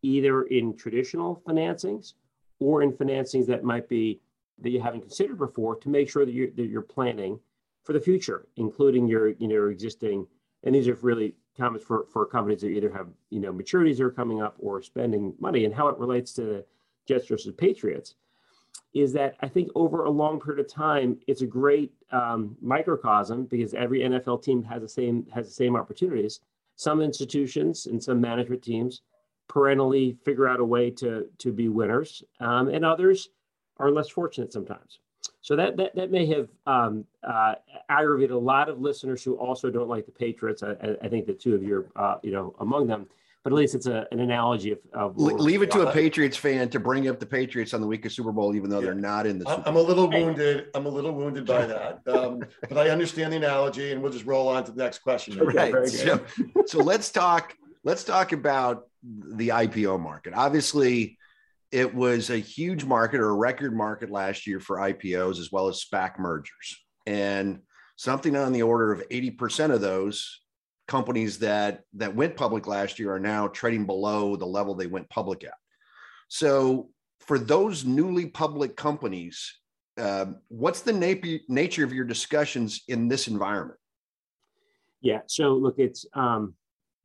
either 0.05 0.43
in 0.43 0.75
traditional 0.77 1.41
financings 1.47 2.13
or 2.59 2.83
in 2.83 2.91
financings 2.91 3.47
that 3.47 3.63
might 3.63 3.89
be 3.89 4.19
that 4.59 4.69
you 4.69 4.79
haven't 4.79 5.01
considered 5.01 5.37
before, 5.37 5.75
to 5.75 5.89
make 5.89 6.09
sure 6.09 6.25
that 6.25 6.31
you're 6.31 6.51
that 6.51 6.67
you're 6.67 6.81
planning 6.81 7.39
for 7.83 7.93
the 7.93 7.99
future, 7.99 8.47
including 8.55 9.07
your 9.07 9.29
you 9.29 9.47
know 9.47 9.55
your 9.55 9.71
existing. 9.71 10.27
And 10.63 10.73
these 10.73 10.87
are 10.87 10.97
really 11.01 11.35
comments 11.57 11.85
for 11.85 12.05
for 12.11 12.25
companies 12.25 12.61
that 12.61 12.69
either 12.69 12.91
have 12.91 13.07
you 13.29 13.39
know 13.39 13.51
maturities 13.51 13.97
that 13.97 14.03
are 14.05 14.11
coming 14.11 14.41
up 14.41 14.55
or 14.59 14.81
spending 14.81 15.33
money, 15.39 15.65
and 15.65 15.73
how 15.73 15.87
it 15.87 15.97
relates 15.97 16.31
to 16.33 16.63
Jets 17.07 17.27
versus 17.27 17.53
Patriots 17.57 18.15
is 18.93 19.11
that 19.11 19.35
I 19.41 19.49
think 19.49 19.69
over 19.75 20.05
a 20.05 20.09
long 20.09 20.39
period 20.39 20.65
of 20.65 20.71
time, 20.71 21.19
it's 21.27 21.41
a 21.41 21.45
great 21.45 21.91
um, 22.11 22.55
microcosm 22.61 23.45
because 23.45 23.73
every 23.73 23.99
NFL 23.99 24.41
team 24.41 24.63
has 24.63 24.81
the 24.81 24.89
same 24.89 25.27
has 25.33 25.47
the 25.47 25.53
same 25.53 25.75
opportunities. 25.75 26.39
Some 26.77 27.01
institutions 27.01 27.85
and 27.87 28.01
some 28.01 28.19
management 28.21 28.61
teams 28.61 29.01
perennially 29.47 30.17
figure 30.23 30.47
out 30.47 30.59
a 30.59 30.65
way 30.65 30.89
to 30.91 31.27
to 31.39 31.51
be 31.51 31.69
winners, 31.69 32.23
um, 32.39 32.69
and 32.69 32.85
others 32.85 33.29
are 33.77 33.91
less 33.91 34.09
fortunate 34.09 34.53
sometimes. 34.53 34.99
So 35.41 35.55
that 35.55 35.77
that, 35.77 35.95
that 35.95 36.11
may 36.11 36.25
have 36.27 36.49
um, 36.65 37.05
uh, 37.23 37.55
aggravated 37.89 38.31
a 38.31 38.39
lot 38.39 38.69
of 38.69 38.79
listeners 38.79 39.23
who 39.23 39.35
also 39.35 39.69
don't 39.69 39.89
like 39.89 40.05
the 40.05 40.11
Patriots. 40.11 40.63
I, 40.63 40.75
I 41.01 41.07
think 41.07 41.25
the 41.25 41.33
two 41.33 41.55
of 41.55 41.63
you 41.63 41.89
are 41.95 42.15
uh, 42.15 42.19
you 42.23 42.31
know 42.31 42.55
among 42.59 42.87
them 42.87 43.07
but 43.45 43.53
at 43.53 43.57
least 43.57 43.75
it's 43.75 43.85
a, 43.85 44.07
an 44.11 44.21
analogy 44.21 44.71
of, 44.71 44.79
of 44.93 45.17
leave 45.17 45.61
it 45.61 45.69
to 45.69 45.81
a 45.81 45.91
Patriots 45.91 46.35
fan 46.35 46.67
to 46.69 46.79
bring 46.79 47.07
up 47.07 47.19
the 47.19 47.27
Patriots 47.27 47.75
on 47.75 47.81
the 47.81 47.85
week 47.85 48.03
of 48.03 48.11
Super 48.11 48.31
Bowl, 48.31 48.55
even 48.55 48.71
though 48.71 48.79
yeah. 48.79 48.85
they're 48.85 48.95
not 48.95 49.27
in 49.27 49.37
the. 49.37 49.45
Super 49.45 49.61
I'm 49.67 49.75
a 49.75 49.81
little 49.81 50.09
wounded. 50.09 50.69
I'm 50.73 50.87
a 50.87 50.89
little 50.89 51.11
wounded 51.11 51.45
by 51.45 51.67
that, 51.67 52.01
um, 52.07 52.43
but 52.67 52.79
I 52.79 52.89
understand 52.89 53.31
the 53.31 53.37
analogy, 53.37 53.91
and 53.91 54.01
we'll 54.01 54.11
just 54.11 54.25
roll 54.25 54.47
on 54.47 54.63
to 54.63 54.71
the 54.71 54.83
next 54.83 54.99
question. 54.99 55.37
Right. 55.37 55.87
So, 55.87 56.19
so 56.65 56.79
let's 56.79 57.11
talk. 57.11 57.55
Let's 57.83 58.03
talk 58.03 58.31
about 58.31 58.87
the 59.35 59.49
IPO 59.49 59.99
market. 59.99 60.33
Obviously, 60.33 61.17
it 61.71 61.93
was 61.93 62.29
a 62.29 62.37
huge 62.37 62.85
market 62.85 63.19
or 63.19 63.29
a 63.29 63.35
record 63.35 63.75
market 63.75 64.09
last 64.09 64.47
year 64.47 64.59
for 64.59 64.77
IPOs 64.77 65.39
as 65.39 65.51
well 65.51 65.67
as 65.67 65.83
SPAC 65.83 66.19
mergers, 66.19 66.85
and 67.05 67.59
something 67.95 68.35
on 68.35 68.51
the 68.51 68.63
order 68.63 68.91
of 68.91 69.07
80% 69.09 69.73
of 69.73 69.81
those 69.81 70.41
companies 70.87 71.39
that 71.39 71.81
that 71.95 72.15
went 72.15 72.37
public 72.37 72.67
last 72.67 72.99
year 72.99 73.13
are 73.13 73.19
now 73.19 73.47
trading 73.47 73.85
below 73.85 74.35
the 74.35 74.45
level 74.45 74.75
they 74.75 74.87
went 74.87 75.09
public 75.09 75.43
at. 75.43 75.55
So 76.27 76.89
for 77.19 77.39
those 77.39 77.85
newly 77.85 78.27
public 78.27 78.75
companies, 78.75 79.59
uh, 79.97 80.25
what's 80.47 80.81
the 80.81 80.93
na- 80.93 81.39
nature 81.47 81.83
of 81.83 81.93
your 81.93 82.05
discussions 82.05 82.83
in 82.87 83.07
this 83.07 83.27
environment? 83.27 83.79
Yeah. 85.01 85.21
So 85.27 85.53
look, 85.53 85.75
it's 85.77 86.05
um, 86.13 86.53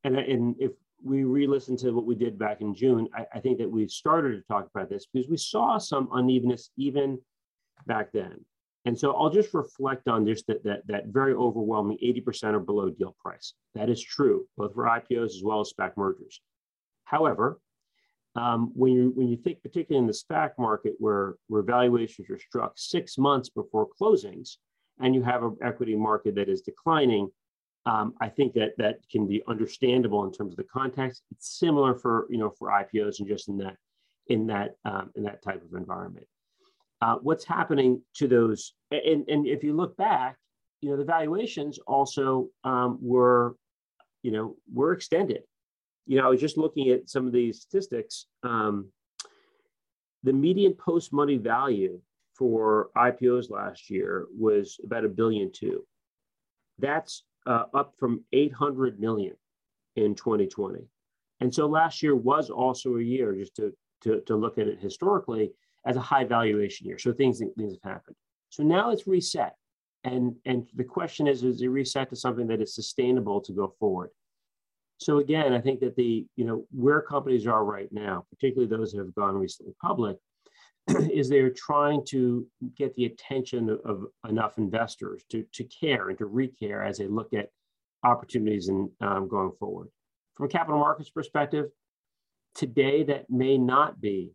and 0.04 0.16
and 0.16 0.56
if 0.58 0.72
we 1.02 1.24
re-listened 1.24 1.78
to 1.80 1.92
what 1.92 2.06
we 2.06 2.14
did 2.14 2.38
back 2.38 2.60
in 2.60 2.74
June, 2.74 3.08
I, 3.14 3.26
I 3.34 3.40
think 3.40 3.58
that 3.58 3.70
we 3.70 3.88
started 3.88 4.36
to 4.36 4.42
talk 4.42 4.68
about 4.74 4.88
this 4.90 5.06
because 5.12 5.28
we 5.28 5.36
saw 5.36 5.78
some 5.78 6.08
unevenness 6.12 6.70
even 6.76 7.18
back 7.86 8.12
then. 8.12 8.44
And 8.86 8.98
so 8.98 9.12
I'll 9.12 9.30
just 9.30 9.52
reflect 9.52 10.08
on 10.08 10.26
just 10.26 10.46
that, 10.46 10.64
that, 10.64 10.86
that 10.86 11.06
very 11.08 11.34
overwhelming 11.34 11.98
80% 12.02 12.54
are 12.54 12.60
below 12.60 12.90
deal 12.90 13.14
price. 13.22 13.54
That 13.74 13.90
is 13.90 14.02
true, 14.02 14.46
both 14.56 14.74
for 14.74 14.84
IPOs 14.84 15.26
as 15.26 15.42
well 15.44 15.60
as 15.60 15.72
SPAC 15.72 15.92
mergers. 15.96 16.40
However, 17.04 17.60
um, 18.36 18.70
when 18.74 18.92
you 18.92 19.12
when 19.16 19.26
you 19.26 19.36
think 19.36 19.60
particularly 19.60 20.02
in 20.02 20.06
the 20.06 20.12
SPAC 20.12 20.50
market 20.56 20.94
where, 20.98 21.34
where 21.48 21.62
valuations 21.62 22.30
are 22.30 22.38
struck 22.38 22.72
six 22.76 23.18
months 23.18 23.48
before 23.48 23.88
closings, 24.00 24.56
and 25.00 25.14
you 25.14 25.22
have 25.22 25.42
an 25.42 25.56
equity 25.62 25.96
market 25.96 26.36
that 26.36 26.48
is 26.48 26.60
declining, 26.60 27.28
um, 27.86 28.14
I 28.20 28.28
think 28.28 28.52
that 28.54 28.72
that 28.78 28.98
can 29.10 29.26
be 29.26 29.42
understandable 29.48 30.24
in 30.24 30.32
terms 30.32 30.52
of 30.52 30.56
the 30.56 30.64
context. 30.64 31.22
It's 31.30 31.58
similar 31.58 31.94
for 31.94 32.26
you 32.30 32.38
know 32.38 32.50
for 32.58 32.68
IPOs 32.68 33.20
and 33.20 33.28
just 33.28 33.48
in 33.48 33.58
that 33.58 33.76
in 34.28 34.46
that 34.48 34.76
um, 34.84 35.10
in 35.14 35.22
that 35.24 35.42
type 35.42 35.62
of 35.64 35.74
environment 35.78 36.26
uh, 37.02 37.16
what's 37.16 37.44
happening 37.44 38.02
to 38.14 38.28
those. 38.28 38.74
And, 38.90 39.28
and 39.28 39.46
if 39.46 39.64
you 39.64 39.74
look 39.74 39.96
back, 39.96 40.36
you 40.80 40.90
know, 40.90 40.96
the 40.96 41.04
valuations 41.04 41.78
also 41.86 42.48
um, 42.64 42.98
were, 43.00 43.56
you 44.22 44.30
know, 44.30 44.56
were 44.72 44.92
extended. 44.92 45.42
You 46.06 46.18
know, 46.18 46.26
I 46.26 46.30
was 46.30 46.40
just 46.40 46.58
looking 46.58 46.90
at 46.90 47.08
some 47.08 47.26
of 47.26 47.32
these 47.32 47.62
statistics. 47.62 48.26
Um, 48.42 48.88
the 50.22 50.32
median 50.32 50.74
post 50.74 51.12
money 51.12 51.36
value 51.36 52.00
for 52.34 52.90
IPOs 52.96 53.50
last 53.50 53.90
year 53.90 54.26
was 54.36 54.78
about 54.84 55.04
a 55.04 55.08
billion 55.08 55.50
two. 55.52 55.84
That's 56.78 57.24
uh, 57.46 57.64
up 57.74 57.94
from 57.98 58.24
800 58.32 59.00
million 59.00 59.34
in 59.96 60.14
2020. 60.14 60.80
And 61.40 61.54
so 61.54 61.66
last 61.66 62.02
year 62.02 62.14
was 62.14 62.50
also 62.50 62.96
a 62.96 63.02
year, 63.02 63.34
just 63.34 63.56
to, 63.56 63.72
to, 64.02 64.20
to 64.26 64.36
look 64.36 64.58
at 64.58 64.66
it 64.66 64.78
historically, 64.80 65.52
as 65.86 65.96
a 65.96 66.00
high 66.00 66.24
valuation 66.24 66.86
year. 66.86 66.98
So 66.98 67.12
things, 67.12 67.42
things 67.56 67.76
have 67.82 67.92
happened. 67.92 68.16
So 68.50 68.62
now 68.62 68.90
it's 68.90 69.06
reset. 69.06 69.54
And, 70.04 70.34
and 70.44 70.66
the 70.74 70.84
question 70.84 71.26
is, 71.26 71.42
is 71.42 71.62
it 71.62 71.68
reset 71.68 72.10
to 72.10 72.16
something 72.16 72.46
that 72.48 72.60
is 72.60 72.74
sustainable 72.74 73.40
to 73.42 73.52
go 73.52 73.74
forward? 73.78 74.10
So 74.98 75.18
again, 75.18 75.54
I 75.54 75.60
think 75.60 75.80
that 75.80 75.96
the, 75.96 76.26
you 76.36 76.44
know, 76.44 76.66
where 76.70 77.00
companies 77.00 77.46
are 77.46 77.64
right 77.64 77.88
now, 77.90 78.24
particularly 78.30 78.68
those 78.68 78.92
that 78.92 78.98
have 78.98 79.14
gone 79.14 79.34
recently 79.34 79.74
public, 79.80 80.18
is 81.12 81.28
they're 81.28 81.50
trying 81.50 82.04
to 82.06 82.46
get 82.76 82.94
the 82.94 83.06
attention 83.06 83.78
of, 83.84 84.06
enough 84.28 84.58
investors 84.58 85.22
to, 85.30 85.44
to 85.52 85.64
care 85.64 86.08
and 86.08 86.18
to 86.18 86.26
recare 86.26 86.82
as 86.84 86.98
they 86.98 87.06
look 87.06 87.32
at 87.32 87.50
opportunities 88.04 88.68
and 88.68 88.88
um, 89.00 89.28
going 89.28 89.52
forward. 89.58 89.88
From 90.34 90.46
a 90.46 90.48
capital 90.48 90.80
markets 90.80 91.10
perspective, 91.10 91.66
today 92.54 93.02
that 93.04 93.28
may 93.30 93.58
not 93.58 94.00
be 94.00 94.32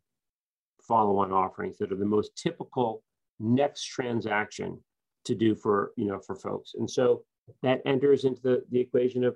follow-on 0.87 1.31
offerings 1.31 1.77
that 1.77 1.91
are 1.91 1.97
the 1.97 2.05
most 2.05 2.35
typical 2.35 3.03
next 3.39 3.85
transaction 3.85 4.79
to 5.25 5.35
do 5.35 5.55
for 5.55 5.91
you 5.97 6.05
know 6.05 6.19
for 6.19 6.35
folks 6.35 6.75
and 6.75 6.89
so 6.89 7.23
that 7.63 7.81
enters 7.85 8.23
into 8.23 8.41
the, 8.41 8.63
the 8.71 8.79
equation 8.79 9.23
of 9.23 9.35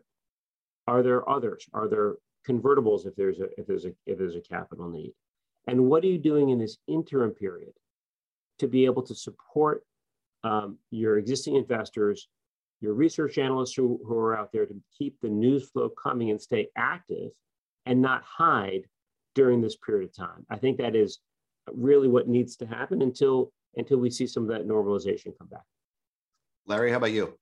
are 0.89 1.03
there 1.03 1.29
others? 1.29 1.65
Are 1.73 1.87
there 1.87 2.15
convertibles 2.47 3.05
if 3.05 3.15
there's 3.15 3.39
a 3.39 3.47
if 3.57 3.67
there's 3.67 3.85
a 3.85 3.91
if 4.07 4.17
there's 4.17 4.35
a 4.35 4.41
capital 4.41 4.89
need? 4.89 5.13
And 5.69 5.85
what 5.85 6.03
are 6.03 6.07
you 6.07 6.17
doing 6.17 6.49
in 6.49 6.57
this 6.57 6.77
interim 6.88 7.29
period 7.29 7.73
to 8.57 8.67
be 8.67 8.85
able 8.85 9.03
to 9.03 9.13
support 9.13 9.83
um, 10.43 10.79
your 10.89 11.19
existing 11.19 11.57
investors, 11.57 12.27
your 12.81 12.95
research 12.95 13.38
analysts 13.38 13.75
who, 13.75 13.99
who 14.03 14.17
are 14.17 14.35
out 14.35 14.51
there 14.51 14.65
to 14.65 14.73
keep 14.97 15.21
the 15.21 15.29
news 15.29 15.69
flow 15.69 15.89
coming 15.89 16.31
and 16.31 16.41
stay 16.41 16.69
active 16.75 17.29
and 17.85 18.01
not 18.01 18.23
hide 18.23 18.85
during 19.35 19.61
this 19.61 19.75
period 19.75 20.09
of 20.09 20.15
time? 20.15 20.43
I 20.49 20.57
think 20.57 20.79
that 20.79 20.95
is 20.95 21.19
really 21.71 22.07
what 22.07 22.27
needs 22.27 22.55
to 22.57 22.65
happen 22.65 23.03
until 23.03 23.51
until 23.75 23.99
we 23.99 24.09
see 24.09 24.25
some 24.25 24.43
of 24.43 24.49
that 24.49 24.67
normalization 24.67 25.38
come 25.38 25.47
back. 25.47 25.63
Larry, 26.65 26.89
how 26.89 26.97
about 26.97 27.11
you? 27.11 27.38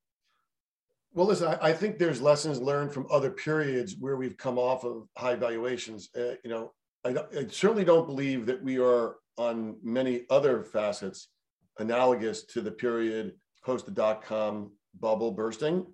Well, 1.14 1.26
listen, 1.26 1.48
I, 1.48 1.70
I, 1.70 1.74
think 1.74 1.98
there's 1.98 2.22
lessons 2.22 2.60
learned 2.60 2.92
from 2.92 3.08
other 3.10 3.32
periods 3.32 3.96
where 3.98 4.18
we've 4.18 4.36
come 4.36 4.58
off 4.60 4.84
of 4.84 5.08
high 5.18 5.36
valuations. 5.36 6.10
Uh, 6.14 6.36
you 6.44 6.50
know, 6.50 6.74
I, 7.06 7.10
I, 7.10 7.48
certainly 7.50 7.86
don't 7.86 8.08
believe 8.08 8.46
that 8.46 8.64
we 8.64 8.80
are 8.80 9.18
on 9.38 9.78
many 9.84 10.26
other 10.30 10.64
facets 10.64 11.30
analogous 11.80 12.44
to 12.44 12.62
the 12.62 12.72
period 12.72 13.34
post 13.64 13.86
the 13.86 13.92
dot 13.92 14.24
com 14.24 14.72
bubble 15.00 15.32
bursting. 15.32 15.86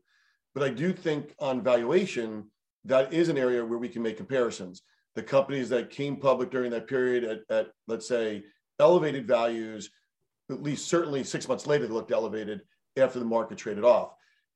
But 0.54 0.64
I 0.64 0.70
do 0.70 0.94
think 0.94 1.36
on 1.40 1.64
valuation, 1.64 2.50
that 2.86 3.12
is 3.14 3.30
an 3.30 3.38
area 3.38 3.66
where 3.66 3.80
we 3.80 3.90
can 3.90 4.02
make 4.02 4.18
comparisons. 4.18 4.82
The 5.16 5.24
companies 5.24 5.70
that 5.70 5.90
came 5.90 6.16
public 6.16 6.52
during 6.52 6.72
that 6.72 6.88
period 6.88 7.24
at, 7.24 7.40
at 7.50 7.68
let's 7.88 8.08
say, 8.08 8.44
elevated 8.80 9.28
values, 9.28 9.90
at 10.50 10.64
least 10.64 10.88
certainly 10.88 11.24
six 11.24 11.48
months 11.48 11.68
later, 11.68 11.88
they 11.88 11.94
looked 11.94 12.12
elevated 12.12 12.62
after 12.98 13.20
the 13.20 13.26
market 13.26 13.58
traded 13.58 13.84
off. 13.84 14.14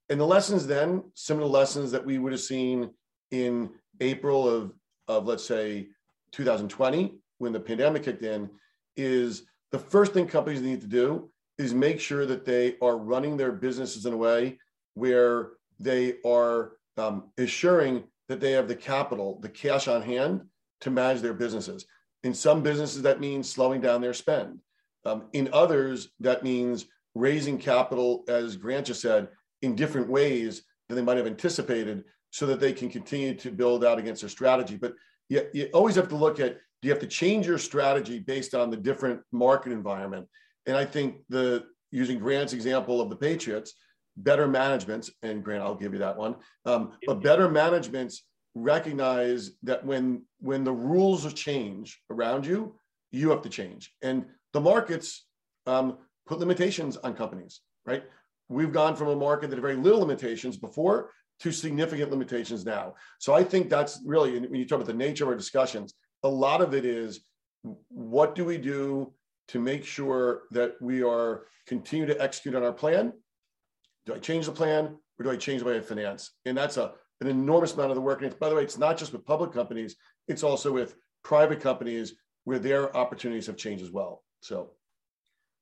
And 0.09 0.19
the 0.19 0.25
lessons 0.25 0.65
then, 0.65 1.03
similar 1.13 1.47
lessons 1.47 1.91
that 1.91 2.05
we 2.05 2.17
would 2.17 2.31
have 2.31 2.41
seen 2.41 2.91
in 3.31 3.69
April 3.99 4.47
of, 4.47 4.73
of 5.07 5.25
let's 5.25 5.43
say, 5.45 5.87
2020, 6.31 7.15
when 7.37 7.53
the 7.53 7.59
pandemic 7.59 8.03
kicked 8.03 8.23
in, 8.23 8.49
is 8.95 9.43
the 9.71 9.79
first 9.79 10.13
thing 10.13 10.27
companies 10.27 10.61
need 10.61 10.81
to 10.81 10.87
do 10.87 11.29
is 11.57 11.73
make 11.73 11.99
sure 11.99 12.25
that 12.25 12.45
they 12.45 12.75
are 12.81 12.97
running 12.97 13.37
their 13.37 13.51
businesses 13.51 14.05
in 14.05 14.13
a 14.13 14.17
way 14.17 14.57
where 14.93 15.51
they 15.79 16.15
are 16.25 16.73
um, 16.97 17.25
assuring 17.37 18.03
that 18.27 18.39
they 18.39 18.51
have 18.51 18.67
the 18.67 18.75
capital, 18.75 19.39
the 19.41 19.49
cash 19.49 19.87
on 19.87 20.01
hand 20.01 20.41
to 20.81 20.89
manage 20.89 21.21
their 21.21 21.33
businesses. 21.33 21.85
In 22.23 22.33
some 22.33 22.61
businesses, 22.61 23.01
that 23.03 23.19
means 23.19 23.49
slowing 23.49 23.81
down 23.81 24.01
their 24.01 24.13
spend. 24.13 24.59
Um, 25.05 25.25
in 25.33 25.49
others, 25.53 26.09
that 26.19 26.43
means 26.43 26.85
raising 27.15 27.57
capital, 27.57 28.23
as 28.27 28.57
Grant 28.57 28.87
just 28.87 29.01
said, 29.01 29.29
in 29.61 29.75
different 29.75 30.09
ways 30.09 30.63
than 30.87 30.95
they 30.95 31.03
might 31.03 31.17
have 31.17 31.27
anticipated 31.27 32.03
so 32.31 32.45
that 32.47 32.59
they 32.59 32.73
can 32.73 32.89
continue 32.89 33.33
to 33.35 33.51
build 33.51 33.85
out 33.85 33.99
against 33.99 34.21
their 34.21 34.29
strategy. 34.29 34.75
But 34.75 34.93
you, 35.29 35.47
you 35.53 35.69
always 35.73 35.95
have 35.95 36.09
to 36.09 36.15
look 36.15 36.39
at 36.39 36.57
do 36.81 36.87
you 36.87 36.93
have 36.93 37.01
to 37.01 37.07
change 37.07 37.47
your 37.47 37.57
strategy 37.57 38.19
based 38.19 38.53
on 38.53 38.69
the 38.69 38.77
different 38.77 39.21
market 39.31 39.71
environment? 39.71 40.27
And 40.67 40.77
I 40.77 40.85
think 40.85 41.17
the 41.29 41.65
using 41.91 42.19
Grant's 42.19 42.53
example 42.53 43.01
of 43.01 43.09
the 43.09 43.15
Patriots, 43.15 43.73
better 44.17 44.47
management, 44.47 45.09
and 45.23 45.43
Grant, 45.43 45.63
I'll 45.63 45.75
give 45.75 45.93
you 45.93 45.99
that 45.99 46.17
one, 46.17 46.35
um, 46.65 46.93
but 47.05 47.21
better 47.21 47.49
managements 47.49 48.23
recognize 48.53 49.51
that 49.63 49.85
when 49.85 50.23
when 50.39 50.63
the 50.63 50.71
rules 50.71 51.25
of 51.25 51.35
change 51.35 51.99
around 52.09 52.45
you, 52.45 52.75
you 53.11 53.29
have 53.29 53.41
to 53.43 53.49
change. 53.49 53.93
And 54.01 54.25
the 54.53 54.61
markets 54.61 55.25
um, 55.65 55.97
put 56.25 56.39
limitations 56.39 56.97
on 56.97 57.13
companies, 57.13 57.61
right? 57.85 58.03
We've 58.49 58.71
gone 58.71 58.95
from 58.95 59.09
a 59.09 59.15
market 59.15 59.49
that 59.49 59.57
had 59.57 59.61
very 59.61 59.75
little 59.75 59.99
limitations 59.99 60.57
before 60.57 61.11
to 61.39 61.51
significant 61.51 62.11
limitations 62.11 62.65
now. 62.65 62.95
So 63.19 63.33
I 63.33 63.43
think 63.43 63.69
that's 63.69 64.01
really, 64.05 64.39
when 64.39 64.55
you 64.55 64.65
talk 64.65 64.77
about 64.77 64.87
the 64.87 64.93
nature 64.93 65.25
of 65.25 65.29
our 65.29 65.35
discussions, 65.35 65.93
a 66.23 66.29
lot 66.29 66.61
of 66.61 66.73
it 66.73 66.85
is 66.85 67.21
what 67.89 68.35
do 68.35 68.43
we 68.45 68.57
do 68.57 69.13
to 69.49 69.59
make 69.59 69.85
sure 69.85 70.43
that 70.51 70.75
we 70.81 71.03
are 71.03 71.45
continue 71.67 72.05
to 72.05 72.21
execute 72.21 72.55
on 72.55 72.63
our 72.63 72.73
plan? 72.73 73.13
Do 74.05 74.13
I 74.15 74.19
change 74.19 74.45
the 74.45 74.51
plan 74.51 74.97
or 75.19 75.23
do 75.23 75.31
I 75.31 75.35
change 75.35 75.61
the 75.61 75.67
way 75.67 75.77
I 75.77 75.81
finance? 75.81 76.31
And 76.45 76.57
that's 76.57 76.77
a 76.77 76.93
an 77.19 77.27
enormous 77.27 77.73
amount 77.73 77.89
of 77.89 77.95
the 77.95 78.01
work. 78.01 78.19
And 78.19 78.27
it's, 78.27 78.39
by 78.39 78.47
the 78.47 78.55
way, 78.55 78.61
it's 78.61 78.77
not 78.77 78.95
just 78.95 79.11
with 79.11 79.25
public 79.25 79.51
companies; 79.51 79.95
it's 80.27 80.43
also 80.43 80.71
with 80.71 80.95
private 81.23 81.59
companies 81.59 82.13
where 82.43 82.59
their 82.59 82.95
opportunities 82.95 83.47
have 83.47 83.57
changed 83.57 83.83
as 83.83 83.91
well. 83.91 84.23
So 84.41 84.71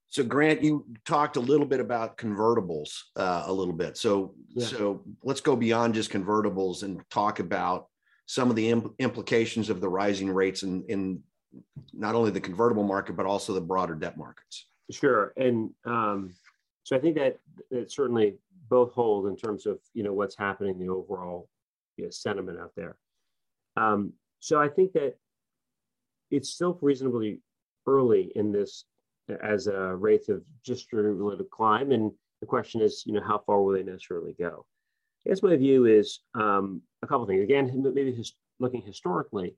so 0.09 0.23
Grant, 0.23 0.63
you 0.63 0.85
talked 1.05 1.35
a 1.35 1.39
little 1.39 1.65
bit 1.65 1.79
about 1.79 2.17
convertibles 2.17 2.89
uh, 3.15 3.43
a 3.47 3.53
little 3.53 3.73
bit. 3.73 3.97
So 3.97 4.33
yeah. 4.49 4.65
so 4.65 5.03
let's 5.23 5.41
go 5.41 5.55
beyond 5.55 5.93
just 5.93 6.11
convertibles 6.11 6.83
and 6.83 7.01
talk 7.09 7.39
about 7.39 7.87
some 8.25 8.49
of 8.49 8.55
the 8.55 8.69
imp- 8.69 8.93
implications 8.99 9.69
of 9.69 9.81
the 9.81 9.89
rising 9.89 10.31
rates 10.31 10.63
in, 10.63 10.83
in 10.87 11.21
not 11.93 12.15
only 12.15 12.31
the 12.31 12.41
convertible 12.41 12.83
market 12.83 13.15
but 13.15 13.25
also 13.25 13.53
the 13.53 13.61
broader 13.61 13.95
debt 13.95 14.17
markets. 14.17 14.67
Sure, 14.91 15.33
and 15.37 15.71
um, 15.85 16.33
so 16.83 16.95
I 16.95 16.99
think 16.99 17.15
that 17.15 17.37
that 17.71 17.91
certainly 17.91 18.37
both 18.69 18.93
hold 18.93 19.27
in 19.27 19.35
terms 19.35 19.65
of 19.65 19.79
you 19.93 20.03
know 20.03 20.13
what's 20.13 20.37
happening 20.37 20.79
the 20.79 20.89
overall 20.89 21.49
you 21.97 22.05
know, 22.05 22.09
sentiment 22.09 22.59
out 22.59 22.71
there. 22.75 22.95
Um, 23.75 24.13
so 24.39 24.61
I 24.61 24.69
think 24.69 24.93
that 24.93 25.15
it's 26.31 26.49
still 26.49 26.77
reasonably 26.81 27.41
early 27.87 28.31
in 28.35 28.51
this 28.51 28.85
as 29.43 29.67
a 29.67 29.95
rate 29.95 30.29
of 30.29 30.43
just 30.63 30.91
relative 30.93 31.49
climb. 31.49 31.91
And 31.91 32.11
the 32.41 32.47
question 32.47 32.81
is, 32.81 33.03
you 33.05 33.13
know, 33.13 33.23
how 33.25 33.39
far 33.45 33.61
will 33.61 33.73
they 33.73 33.83
necessarily 33.83 34.35
go? 34.37 34.65
I 35.25 35.29
guess 35.29 35.41
my 35.41 35.55
view 35.55 35.85
is 35.85 36.19
um, 36.35 36.81
a 37.01 37.07
couple 37.07 37.25
things. 37.25 37.43
Again, 37.43 37.71
maybe 37.93 38.13
his, 38.13 38.33
looking 38.59 38.81
historically, 38.81 39.55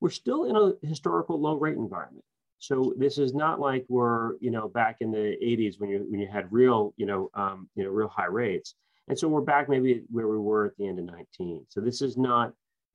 we're 0.00 0.10
still 0.10 0.44
in 0.44 0.56
a 0.56 0.86
historical 0.86 1.40
low 1.40 1.58
rate 1.58 1.76
environment. 1.76 2.24
So 2.58 2.94
this 2.96 3.18
is 3.18 3.34
not 3.34 3.60
like 3.60 3.84
we're, 3.88 4.36
you 4.40 4.50
know, 4.50 4.68
back 4.68 4.98
in 5.00 5.10
the 5.10 5.36
80s 5.42 5.80
when 5.80 5.90
you 5.90 6.06
when 6.08 6.20
you 6.20 6.28
had 6.28 6.52
real, 6.52 6.94
you 6.96 7.06
know, 7.06 7.28
um, 7.34 7.68
you 7.74 7.82
know, 7.82 7.90
real 7.90 8.08
high 8.08 8.26
rates. 8.26 8.74
And 9.08 9.18
so 9.18 9.28
we're 9.28 9.40
back 9.40 9.68
maybe 9.68 10.02
where 10.10 10.28
we 10.28 10.38
were 10.38 10.66
at 10.66 10.76
the 10.76 10.86
end 10.86 11.00
of 11.00 11.06
19. 11.06 11.66
So 11.68 11.80
this 11.80 12.00
is 12.00 12.16
not 12.16 12.52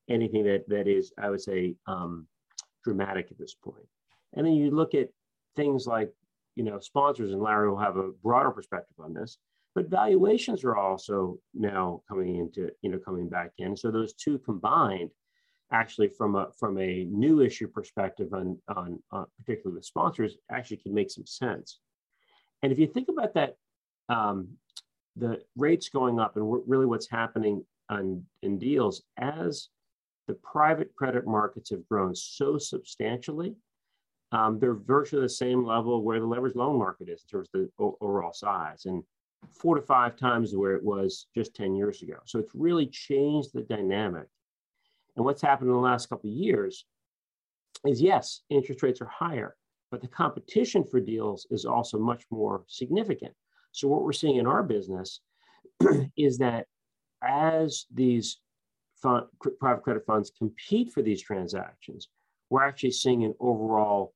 anything 0.09 0.45
that 0.45 0.67
that 0.69 0.88
is, 0.88 1.12
I 1.21 1.29
would 1.29 1.41
say, 1.41 1.75
um, 1.86 2.27
dramatic 2.83 3.27
at 3.29 3.38
this 3.38 3.53
point. 3.53 3.86
And 4.33 4.45
then 4.45 4.53
you 4.53 4.71
look 4.71 4.95
at 4.95 5.09
things 5.57 5.85
like, 5.85 6.13
you 6.55 6.63
know, 6.63 6.79
sponsors, 6.79 7.33
and 7.33 7.41
Larry 7.41 7.69
will 7.69 7.77
have 7.77 7.97
a 7.97 8.11
broader 8.23 8.51
perspective 8.51 8.95
on 8.99 9.13
this, 9.13 9.37
but 9.75 9.89
valuations 9.89 10.63
are 10.63 10.77
also 10.77 11.37
now 11.53 12.01
coming 12.07 12.37
into, 12.37 12.69
you 12.81 12.89
know, 12.89 12.99
coming 12.99 13.27
back 13.27 13.51
in. 13.57 13.75
So 13.75 13.91
those 13.91 14.13
two 14.13 14.39
combined, 14.39 15.09
actually 15.69 16.07
from 16.07 16.35
a 16.35 16.47
from 16.57 16.79
a 16.79 17.03
new 17.11 17.41
issue 17.41 17.67
perspective 17.67 18.33
on 18.33 18.57
on 18.69 19.03
uh, 19.11 19.25
particularly 19.37 19.75
with 19.75 19.85
sponsors, 19.85 20.37
actually 20.49 20.77
can 20.77 20.93
make 20.93 21.11
some 21.11 21.25
sense. 21.25 21.79
And 22.63 22.71
if 22.71 22.79
you 22.79 22.87
think 22.87 23.09
about 23.09 23.33
that, 23.33 23.57
um, 24.07 24.57
the 25.17 25.41
rates 25.57 25.89
going 25.89 26.19
up 26.19 26.37
and 26.37 26.61
really 26.65 26.85
what's 26.85 27.09
happening 27.09 27.65
on 27.89 28.23
in 28.41 28.57
deals 28.57 29.03
as 29.17 29.69
the 30.27 30.33
private 30.35 30.93
credit 30.95 31.25
markets 31.25 31.69
have 31.69 31.87
grown 31.87 32.15
so 32.15 32.57
substantially 32.57 33.55
um, 34.31 34.60
they're 34.60 34.74
virtually 34.74 35.22
the 35.22 35.29
same 35.29 35.63
level 35.63 36.03
where 36.03 36.19
the 36.19 36.25
leveraged 36.25 36.55
loan 36.55 36.77
market 36.77 37.10
is 37.10 37.24
in 37.24 37.38
terms 37.38 37.50
of 37.53 37.62
the 37.62 37.91
overall 38.01 38.34
size 38.34 38.86
and 38.86 39.03
four 39.51 39.75
to 39.75 39.81
five 39.81 40.17
times 40.17 40.55
where 40.55 40.75
it 40.75 40.84
was 40.84 41.27
just 41.36 41.55
10 41.55 41.75
years 41.75 42.01
ago. 42.01 42.17
So 42.25 42.39
it's 42.39 42.53
really 42.53 42.88
changed 42.88 43.50
the 43.53 43.62
dynamic. 43.62 44.27
And 45.15 45.25
what's 45.25 45.41
happened 45.41 45.69
in 45.69 45.75
the 45.75 45.81
last 45.81 46.10
couple 46.10 46.29
of 46.29 46.36
years 46.36 46.86
is 47.86 48.01
yes, 48.01 48.41
interest 48.50 48.84
rates 48.84 49.01
are 49.01 49.07
higher, 49.07 49.55
but 49.91 50.01
the 50.01 50.07
competition 50.07 50.84
for 50.84 51.00
deals 51.00 51.48
is 51.50 51.65
also 51.65 51.98
much 51.98 52.24
more 52.29 52.63
significant. 52.67 53.34
So 53.72 53.88
what 53.88 54.03
we're 54.03 54.13
seeing 54.13 54.38
in 54.38 54.48
our 54.48 54.63
business 54.63 55.22
is 56.17 56.38
that 56.39 56.65
as 57.24 57.86
these 57.93 58.39
fund, 59.01 59.25
private 59.60 59.84
credit 59.84 60.05
funds 60.05 60.31
compete 60.38 60.91
for 60.91 61.01
these 61.01 61.22
transactions, 61.22 62.10
we're 62.50 62.63
actually 62.63 62.91
seeing 62.91 63.24
an 63.24 63.34
overall 63.39 64.13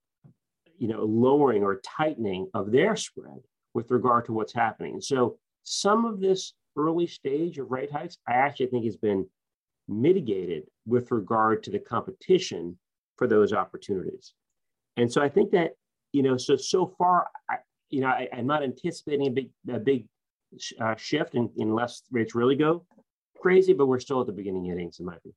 you 0.81 0.88
know, 0.88 1.03
lowering 1.05 1.61
or 1.61 1.79
tightening 1.85 2.50
of 2.55 2.71
their 2.71 2.95
spread 2.95 3.39
with 3.75 3.91
regard 3.91 4.25
to 4.25 4.33
what's 4.33 4.51
happening. 4.51 5.00
so 5.00 5.38
some 5.63 6.05
of 6.05 6.19
this 6.19 6.53
early 6.75 7.05
stage 7.05 7.59
of 7.59 7.69
rate 7.69 7.91
hikes, 7.91 8.17
I 8.27 8.33
actually 8.33 8.65
think 8.65 8.85
has 8.85 8.97
been 8.97 9.27
mitigated 9.88 10.63
with 10.88 11.11
regard 11.11 11.61
to 11.63 11.69
the 11.69 11.77
competition 11.77 12.79
for 13.15 13.27
those 13.27 13.53
opportunities. 13.53 14.33
And 14.97 15.11
so 15.11 15.21
I 15.21 15.29
think 15.29 15.51
that, 15.51 15.73
you 16.13 16.23
know, 16.23 16.35
so 16.35 16.55
so 16.55 16.95
far, 16.97 17.27
I, 17.47 17.57
you 17.91 18.01
know, 18.01 18.07
I, 18.07 18.27
am 18.31 18.47
not 18.47 18.63
anticipating 18.63 19.27
a 19.27 19.29
big 19.29 19.50
a 19.71 19.79
big 19.79 20.07
uh, 20.79 20.95
shift 20.95 21.35
in, 21.35 21.47
unless 21.57 22.01
rates 22.11 22.33
really 22.33 22.55
go 22.55 22.85
crazy, 23.39 23.73
but 23.73 23.85
we're 23.85 24.00
still 24.00 24.21
at 24.21 24.25
the 24.27 24.33
beginning 24.33 24.65
innings, 24.65 25.00
in 25.00 25.05
my 25.05 25.15
opinion. 25.15 25.35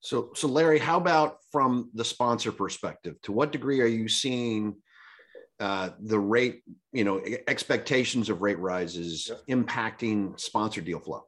So, 0.00 0.30
so 0.34 0.48
Larry, 0.48 0.78
how 0.78 0.96
about 0.96 1.38
from 1.52 1.90
the 1.94 2.04
sponsor 2.04 2.52
perspective? 2.52 3.20
To 3.22 3.32
what 3.32 3.52
degree 3.52 3.80
are 3.80 3.86
you 3.86 4.08
seeing 4.08 4.76
uh, 5.58 5.90
the 6.00 6.18
rate, 6.18 6.62
you 6.92 7.04
know, 7.04 7.22
expectations 7.46 8.30
of 8.30 8.40
rate 8.40 8.58
rises 8.58 9.30
impacting 9.48 10.40
sponsor 10.40 10.80
deal 10.80 11.00
flow? 11.00 11.24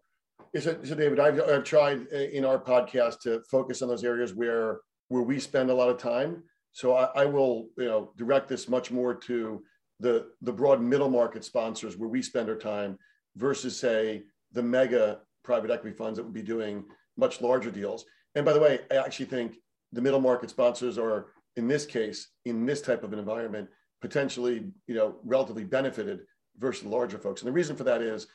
So, 0.59 0.79
so 0.83 0.95
David, 0.95 1.21
I've, 1.21 1.41
I've 1.41 1.65
tried 1.65 2.07
uh, 2.13 2.17
in 2.17 2.45
our 2.45 2.59
podcast 2.59 3.21
to 3.23 3.43
focus 3.51 3.83
on 3.83 3.89
those 3.89 4.05
areas 4.05 4.35
where 4.35 4.81
where 5.09 5.23
we 5.23 5.39
spend 5.39 5.69
a 5.69 5.75
lot 5.75 5.91
of 5.91 5.99
time. 5.99 6.43
So 6.73 6.95
I, 6.95 7.05
I 7.15 7.25
will, 7.27 7.69
you 7.77 7.85
know, 7.85 8.13
direct 8.17 8.49
this 8.49 8.69
much 8.69 8.91
more 8.91 9.15
to 9.15 9.63
the 10.01 10.29
the 10.41 10.53
broad 10.53 10.81
middle 10.81 11.11
market 11.11 11.45
sponsors 11.45 11.99
where 11.99 12.09
we 12.09 12.23
spend 12.23 12.49
our 12.49 12.57
time 12.57 12.99
versus 13.37 13.79
say 13.79 14.23
the 14.53 14.63
mega 14.63 15.21
private 15.45 15.71
equity 15.71 15.95
funds 15.95 16.17
that 16.17 16.25
would 16.25 16.33
be 16.33 16.43
doing 16.43 16.85
much 17.19 17.43
larger 17.43 17.71
deals. 17.71 18.07
And 18.35 18.45
by 18.45 18.53
the 18.53 18.61
way, 18.61 18.81
I 18.91 18.97
actually 18.97 19.27
think 19.27 19.57
the 19.93 20.01
middle 20.01 20.21
market 20.21 20.51
sponsors 20.51 20.99
are 20.99 21.27
in 21.57 21.69
this 21.69 21.85
case 21.85 22.29
in 22.45 22.65
this 22.65 22.81
type 22.81 23.05
of 23.05 23.13
an 23.13 23.19
environment 23.19 23.69
potentially 24.01 24.71
you 24.87 24.95
know 24.95 25.17
relatively 25.25 25.65
benefited 25.65 26.21
versus 26.59 26.83
the 26.83 26.89
larger 26.89 27.19
folks. 27.19 27.41
And 27.41 27.49
the 27.49 27.53
reason 27.53 27.77
for 27.77 27.85
that 27.85 28.03
is 28.03 28.27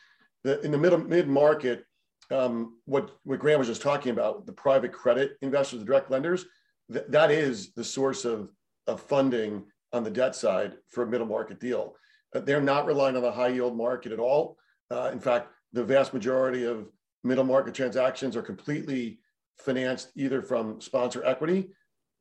that 0.44 0.64
in 0.64 0.72
the 0.72 0.78
middle 0.78 0.98
mid 0.98 1.28
market, 1.28 1.86
um, 2.32 2.78
what 2.86 3.12
what 3.24 3.40
Grant 3.40 3.60
was 3.60 3.68
just 3.68 3.82
talking 3.82 4.12
about, 4.12 4.46
the 4.46 4.54
private 4.54 4.92
credit 4.92 5.38
investors, 5.42 5.80
the 5.80 5.86
direct 5.86 6.10
lenders, 6.10 6.46
th- 6.92 7.06
that 7.10 7.30
is 7.30 7.74
the 7.74 7.84
source 7.84 8.26
of 8.26 8.50
of 8.88 9.02
funding 9.02 9.66
on 9.94 10.04
the 10.04 10.10
debt 10.10 10.36
side 10.36 10.78
for 10.90 11.04
a 11.04 11.08
middle 11.08 11.28
market 11.28 11.60
deal. 11.60 11.96
Uh, 12.36 12.40
they're 12.40 12.62
not 12.62 12.86
relying 12.86 13.16
on 13.16 13.22
the 13.22 13.32
high 13.32 13.48
yield 13.48 13.76
market 13.76 14.12
at 14.12 14.20
all. 14.20 14.58
Uh, 14.90 15.10
in 15.12 15.20
fact, 15.20 15.50
the 15.74 15.84
vast 15.84 16.14
majority 16.14 16.66
of 16.66 16.88
middle 17.24 17.44
market 17.44 17.74
transactions 17.74 18.36
are 18.36 18.42
completely 18.42 19.20
financed 19.60 20.12
either 20.16 20.42
from 20.42 20.80
sponsor 20.82 21.24
equity 21.26 21.70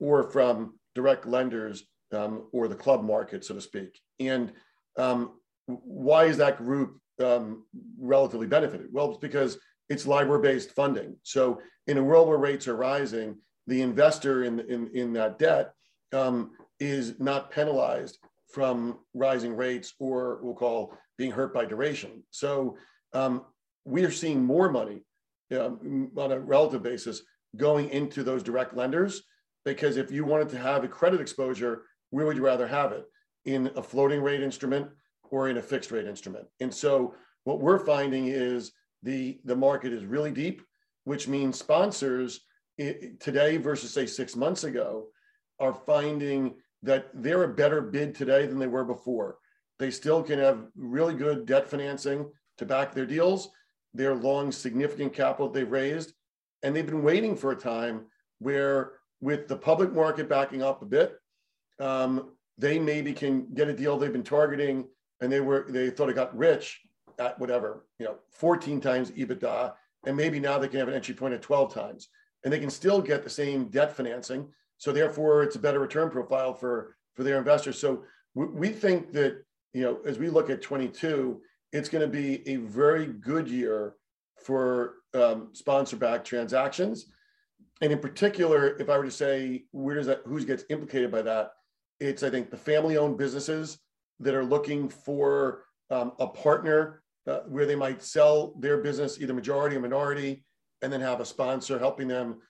or 0.01 0.31
from 0.31 0.79
direct 0.95 1.27
lenders 1.27 1.85
um, 2.13 2.49
or 2.53 2.69
the 2.69 2.75
club 2.75 3.03
market, 3.05 3.45
so 3.45 3.55
to 3.55 3.61
speak. 3.61 4.01
And 4.21 4.53
um, 4.97 5.33
why 5.67 6.25
is 6.25 6.37
that 6.39 6.59
group 6.59 6.99
um, 7.23 7.65
relatively 7.99 8.47
benefited? 8.47 8.89
Well, 8.93 9.11
it's 9.11 9.19
because 9.19 9.59
it's 9.89 10.07
LIBOR-based 10.07 10.73
funding. 10.73 11.17
So 11.23 11.61
in 11.87 11.99
a 11.99 12.03
world 12.03 12.29
where 12.29 12.39
rates 12.39 12.69
are 12.69 12.77
rising, 12.77 13.37
the 13.67 13.83
investor 13.83 14.45
in, 14.45 14.61
in, 14.61 14.89
in 14.95 15.13
that 15.15 15.39
debt 15.39 15.73
um, 16.13 16.53
is 16.81 17.19
not 17.19 17.51
penalized 17.51 18.19
from 18.53 18.99
rising 19.15 19.57
rates 19.57 19.95
or 19.99 20.39
we'll 20.43 20.55
call 20.55 20.95
being 21.19 21.31
hurt 21.31 21.53
by 21.53 21.65
duration. 21.65 22.23
So 22.31 22.77
um, 23.13 23.43
we 23.85 24.05
are 24.05 24.11
seeing 24.11 24.45
more 24.45 24.71
money 24.71 25.03
um, 25.53 26.11
on 26.17 26.33
a 26.33 26.39
relative 26.39 26.83
basis 26.83 27.23
going 27.57 27.89
into 27.91 28.23
those 28.23 28.43
direct 28.43 28.77
lenders 28.77 29.23
because 29.65 29.97
if 29.97 30.11
you 30.11 30.25
wanted 30.25 30.49
to 30.51 30.59
have 30.59 30.85
a 30.85 30.89
credit 30.89 31.21
exposure, 31.21 31.83
where 32.11 32.25
would 32.25 32.37
you 32.37 32.45
rather 32.45 32.69
have 32.69 32.93
it? 32.93 33.05
In 33.45 33.71
a 33.77 33.83
floating 33.83 34.23
rate 34.23 34.43
instrument 34.43 34.89
or 35.31 35.49
in 35.49 35.59
a 35.59 35.63
fixed 35.63 35.91
rate 35.91 36.07
instrument? 36.07 36.47
And 36.61 36.73
so 36.73 37.15
what 37.45 37.61
we're 37.61 37.85
finding 37.85 38.29
is 38.29 38.73
the, 39.03 39.41
the 39.45 39.57
market 39.57 39.93
is 39.93 40.05
really 40.05 40.31
deep, 40.31 40.63
which 41.05 41.27
means 41.27 41.59
sponsors 41.59 42.41
today 42.79 43.57
versus 43.57 43.93
say 43.93 44.07
six 44.07 44.37
months 44.37 44.65
ago 44.65 45.07
are 45.59 45.75
finding 45.75 46.55
that 46.83 47.09
they're 47.15 47.45
a 47.45 47.55
better 47.55 47.81
bid 47.81 48.15
today 48.15 48.47
than 48.47 48.59
they 48.59 48.67
were 48.67 48.85
before. 48.85 49.39
They 49.79 49.91
still 49.91 50.23
can 50.23 50.39
have 50.39 50.67
really 50.77 51.15
good 51.15 51.47
debt 51.47 51.69
financing 51.69 52.31
to 52.59 52.67
back 52.67 52.95
their 52.95 53.07
deals. 53.07 53.51
They're 53.97 54.15
long 54.15 54.53
significant 54.53 55.15
capital 55.15 55.49
they've 55.49 55.71
raised, 55.71 56.13
and 56.63 56.75
they've 56.75 56.87
been 56.87 57.03
waiting 57.03 57.35
for 57.37 57.53
a 57.53 57.57
time 57.57 58.07
where, 58.39 58.93
with 59.21 59.49
the 59.49 59.57
public 59.57 59.93
market 59.93 60.29
backing 60.29 60.63
up 60.63 60.83
a 60.83 60.87
bit, 60.87 61.17
um, 61.81 62.33
they 62.59 62.79
maybe 62.79 63.13
can 63.13 63.47
get 63.55 63.69
a 63.69 63.73
deal 63.73 63.97
they've 63.97 64.13
been 64.13 64.23
targeting, 64.23 64.87
and 65.21 65.33
they 65.33 65.41
were 65.41 65.67
they 65.69 65.91
thought 65.91 66.11
it 66.11 66.15
got 66.15 66.37
rich 66.37 66.81
at 67.19 67.39
whatever 67.39 67.87
you 67.99 68.05
know 68.05 68.17
14 68.33 68.81
times 68.81 69.11
EBITDA, 69.13 69.73
and 70.07 70.17
maybe 70.17 70.39
now 70.39 70.59
they 70.59 70.69
can 70.69 70.79
have 70.79 70.89
an 70.89 70.95
entry 70.95 71.15
point 71.15 71.35
at 71.35 71.43
12 71.43 71.73
times, 71.73 72.09
and 72.45 72.53
they 72.53 72.61
can 72.61 72.71
still 72.71 73.01
get 73.01 73.25
the 73.25 73.31
same 73.31 73.69
debt 73.69 73.97
financing. 73.97 74.49
So 74.79 74.93
therefore, 74.93 75.43
it's 75.43 75.57
a 75.57 75.61
better 75.61 75.81
return 75.81 76.11
profile 76.11 76.53
for 76.53 76.97
for 77.15 77.23
their 77.23 77.39
investors. 77.39 77.79
So 77.79 78.05
we, 78.35 78.47
we 78.47 78.69
think 78.69 79.13
that 79.13 79.43
you 79.73 79.83
know 79.83 80.01
as 80.05 80.19
we 80.19 80.29
look 80.29 80.51
at 80.51 80.61
22, 80.61 81.41
it's 81.77 81.91
going 81.91 82.03
to 82.03 82.09
be 82.09 82.47
a 82.49 82.57
very 82.57 83.07
good 83.07 83.49
year 83.49 83.97
for 84.43 84.95
um, 85.15 85.51
sponsor-backed 85.53 86.27
transactions. 86.27 87.07
And 87.83 87.93
in 87.93 87.99
particular, 87.99 88.77
if 88.79 88.89
I 88.89 88.97
were 88.97 89.05
to 89.05 89.11
say 89.11 89.65
where 89.73 89.97
does 89.97 90.07
that 90.07 90.23
who 90.25 90.43
gets 90.45 90.65
implicated 90.71 91.11
by 91.11 91.23
that, 91.23 91.53
it's 92.01 92.23
I 92.23 92.31
think 92.31 92.51
the 92.51 92.57
family-owned 92.57 93.19
businesses 93.19 93.79
that 94.21 94.35
are 94.35 94.45
looking 94.45 94.89
for 94.89 95.65
um, 95.91 96.13
a 96.19 96.27
partner 96.27 97.03
uh, 97.27 97.41
where 97.41 97.67
they 97.67 97.75
might 97.75 98.03
sell 98.03 98.55
their 98.59 98.79
business 98.79 99.21
either 99.21 99.35
majority 99.35 99.77
or 99.77 99.81
minority, 99.81 100.45
and 100.81 100.91
then 100.93 101.01
have 101.01 101.21
a 101.21 101.25
sponsor 101.25 101.79
helping 101.79 102.09
them 102.09 102.41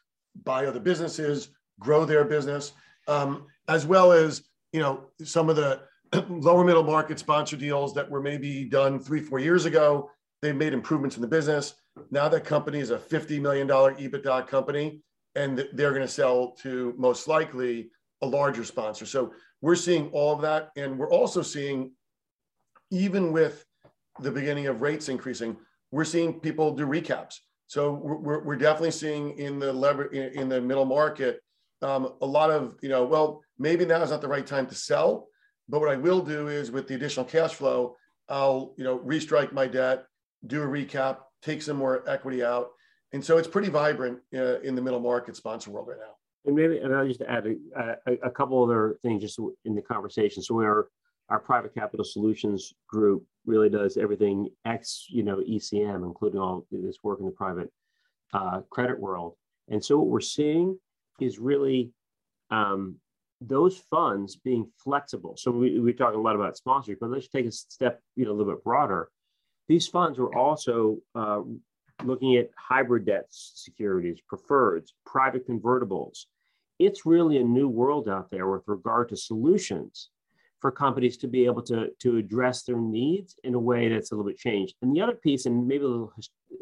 buy 0.45 0.67
other 0.67 0.81
businesses, 0.81 1.49
grow 1.81 2.05
their 2.05 2.25
business, 2.25 2.73
um, 3.09 3.47
as 3.69 3.87
well 3.87 4.13
as 4.13 4.45
you 4.73 4.81
know 4.81 5.07
some 5.25 5.49
of 5.51 5.57
the 5.57 5.81
lower 6.29 6.65
middle 6.65 6.83
market 6.83 7.19
sponsor 7.19 7.57
deals 7.57 7.95
that 7.95 8.09
were 8.09 8.21
maybe 8.21 8.65
done 8.65 8.99
three, 8.99 9.21
four 9.21 9.39
years 9.39 9.65
ago. 9.65 10.11
They've 10.43 10.57
made 10.57 10.73
improvements 10.73 11.17
in 11.17 11.23
the 11.23 11.29
business. 11.29 11.75
Now 12.11 12.29
that 12.29 12.45
company 12.45 12.81
is 12.81 12.91
a 12.91 12.99
$50 12.99 13.41
million 13.41 13.67
EBITDA 13.69 14.47
company, 14.47 15.01
and 15.35 15.67
they're 15.73 15.91
going 15.91 16.03
to 16.03 16.09
sell 16.09 16.53
to 16.63 16.95
most 16.97 17.27
likely 17.27 17.91
a 18.23 18.27
larger 18.27 18.65
sponsor. 18.65 19.07
So 19.07 19.33
we're 19.61 19.77
seeing 19.77 20.09
all 20.11 20.35
of 20.35 20.41
that. 20.43 20.71
And 20.77 20.99
we're 20.99 21.11
also 21.11 21.43
seeing, 21.43 21.93
even 22.91 23.33
with 23.33 23.65
the 24.21 24.31
beginning 24.31 24.67
of 24.67 24.83
rates 24.83 25.09
increasing, 25.09 25.57
we're 25.91 26.05
seeing 26.05 26.41
people 26.41 26.75
do 26.75 26.87
recaps. 26.87 27.37
So 27.67 27.93
we're, 27.93 28.43
we're 28.45 28.57
definitely 28.57 28.93
seeing 28.93 29.39
in 29.39 29.59
the 29.59 29.73
lever 29.73 30.05
in 30.07 30.49
the 30.49 30.61
middle 30.61 30.85
market 30.85 31.41
um, 31.83 32.15
a 32.23 32.27
lot 32.27 32.51
of 32.51 32.77
you 32.83 32.89
know 32.89 33.05
well 33.05 33.43
maybe 33.59 33.85
now 33.85 34.03
is 34.03 34.11
not 34.11 34.21
the 34.21 34.29
right 34.29 34.47
time 34.47 34.67
to 34.67 34.75
sell 34.75 35.29
but 35.69 35.81
what 35.81 35.91
I 35.91 35.97
will 35.97 36.21
do 36.21 36.49
is 36.49 36.71
with 36.71 36.89
the 36.89 36.95
additional 36.95 37.27
cash 37.27 37.55
flow, 37.55 37.97
I'll, 38.29 38.75
you 38.77 38.85
know, 38.85 38.99
restrike 38.99 39.53
my 39.53 39.67
debt, 39.67 40.07
do 40.47 40.63
a 40.63 40.67
recap, 40.67 41.19
take 41.43 41.63
some 41.63 41.77
more 41.77 42.09
equity 42.09 42.45
out. 42.45 42.71
And 43.13 43.25
so 43.25 43.39
it's 43.39 43.49
pretty 43.49 43.69
vibrant 43.69 44.19
uh, 44.35 44.61
in 44.61 44.75
the 44.75 44.83
middle 44.83 45.01
market 45.01 45.37
sponsor 45.37 45.71
world 45.71 45.89
right 45.89 45.99
now. 45.99 46.15
And 46.45 46.55
maybe, 46.55 46.79
and 46.79 46.95
I'll 46.95 47.07
just 47.07 47.23
add 47.23 47.47
a, 47.47 47.97
a, 48.07 48.13
a 48.25 48.31
couple 48.31 48.63
other 48.63 48.99
things 49.03 49.23
just 49.23 49.39
in 49.65 49.75
the 49.75 49.83
conversation. 49.83 50.43
So 50.43 50.57
our, 50.61 50.89
our 51.29 51.41
private 51.41 51.75
capital 51.75 52.05
solutions 52.05 52.73
group 52.89 53.25
really 53.47 53.69
does 53.69 53.97
everything 53.97 54.49
X, 54.65 55.07
you 55.09 55.23
know, 55.23 55.39
ECM, 55.39 56.05
including 56.05 56.41
all 56.41 56.67
this 56.71 56.99
work 57.03 57.21
in 57.21 57.27
the 57.27 57.33
private 57.33 57.73
uh, 58.33 58.61
credit 58.71 58.99
world. 58.99 59.35
And 59.69 59.85
so 59.85 59.99
what 59.99 60.07
we're 60.07 60.21
seeing 60.21 60.79
is 61.21 61.39
really 61.39 61.91
um, 62.51 62.97
those 63.41 63.79
funds 63.91 64.37
being 64.37 64.71
flexible. 64.83 65.35
So 65.37 65.51
we, 65.51 65.79
we're 65.79 65.93
talking 65.93 66.19
a 66.19 66.23
lot 66.23 66.37
about 66.37 66.57
sponsorship, 66.57 67.01
but 67.01 67.11
let's 67.11 67.29
take 67.29 67.47
a 67.47 67.53
step, 67.53 68.01
you 68.15 68.25
know, 68.25 68.31
a 68.31 68.35
little 68.35 68.53
bit 68.55 68.65
broader. 68.65 69.11
These 69.69 69.89
funds 69.89 70.19
were 70.19 70.35
also 70.35 70.99
uh, 71.15 71.43
looking 72.05 72.37
at 72.37 72.51
hybrid 72.57 73.07
debt 73.07 73.27
securities, 73.31 74.21
preferreds, 74.31 74.91
private 75.05 75.47
convertibles. 75.49 76.27
It's 76.79 77.07
really 77.07 77.39
a 77.39 77.45
new 77.45 77.69
world 77.69 78.09
out 78.09 78.31
there 78.31 78.49
with 78.49 78.63
regard 78.67 79.09
to 79.11 79.17
solutions 79.17 80.11
for 80.61 80.71
companies 80.71 81.17
to 81.19 81.29
be 81.29 81.45
able 81.45 81.63
to, 81.63 81.89
to 82.01 82.17
address 82.17 82.63
their 82.63 82.79
needs 82.79 83.37
in 83.45 83.55
a 83.55 83.59
way 83.59 83.89
that's 83.89 84.11
a 84.11 84.15
little 84.15 84.31
bit 84.31 84.39
changed. 84.39 84.75
And 84.83 84.95
the 84.95 85.01
other 85.01 85.15
piece, 85.15 85.47
and 85.47 85.67
maybe 85.67 85.85
a 85.85 85.89
little, 85.89 86.13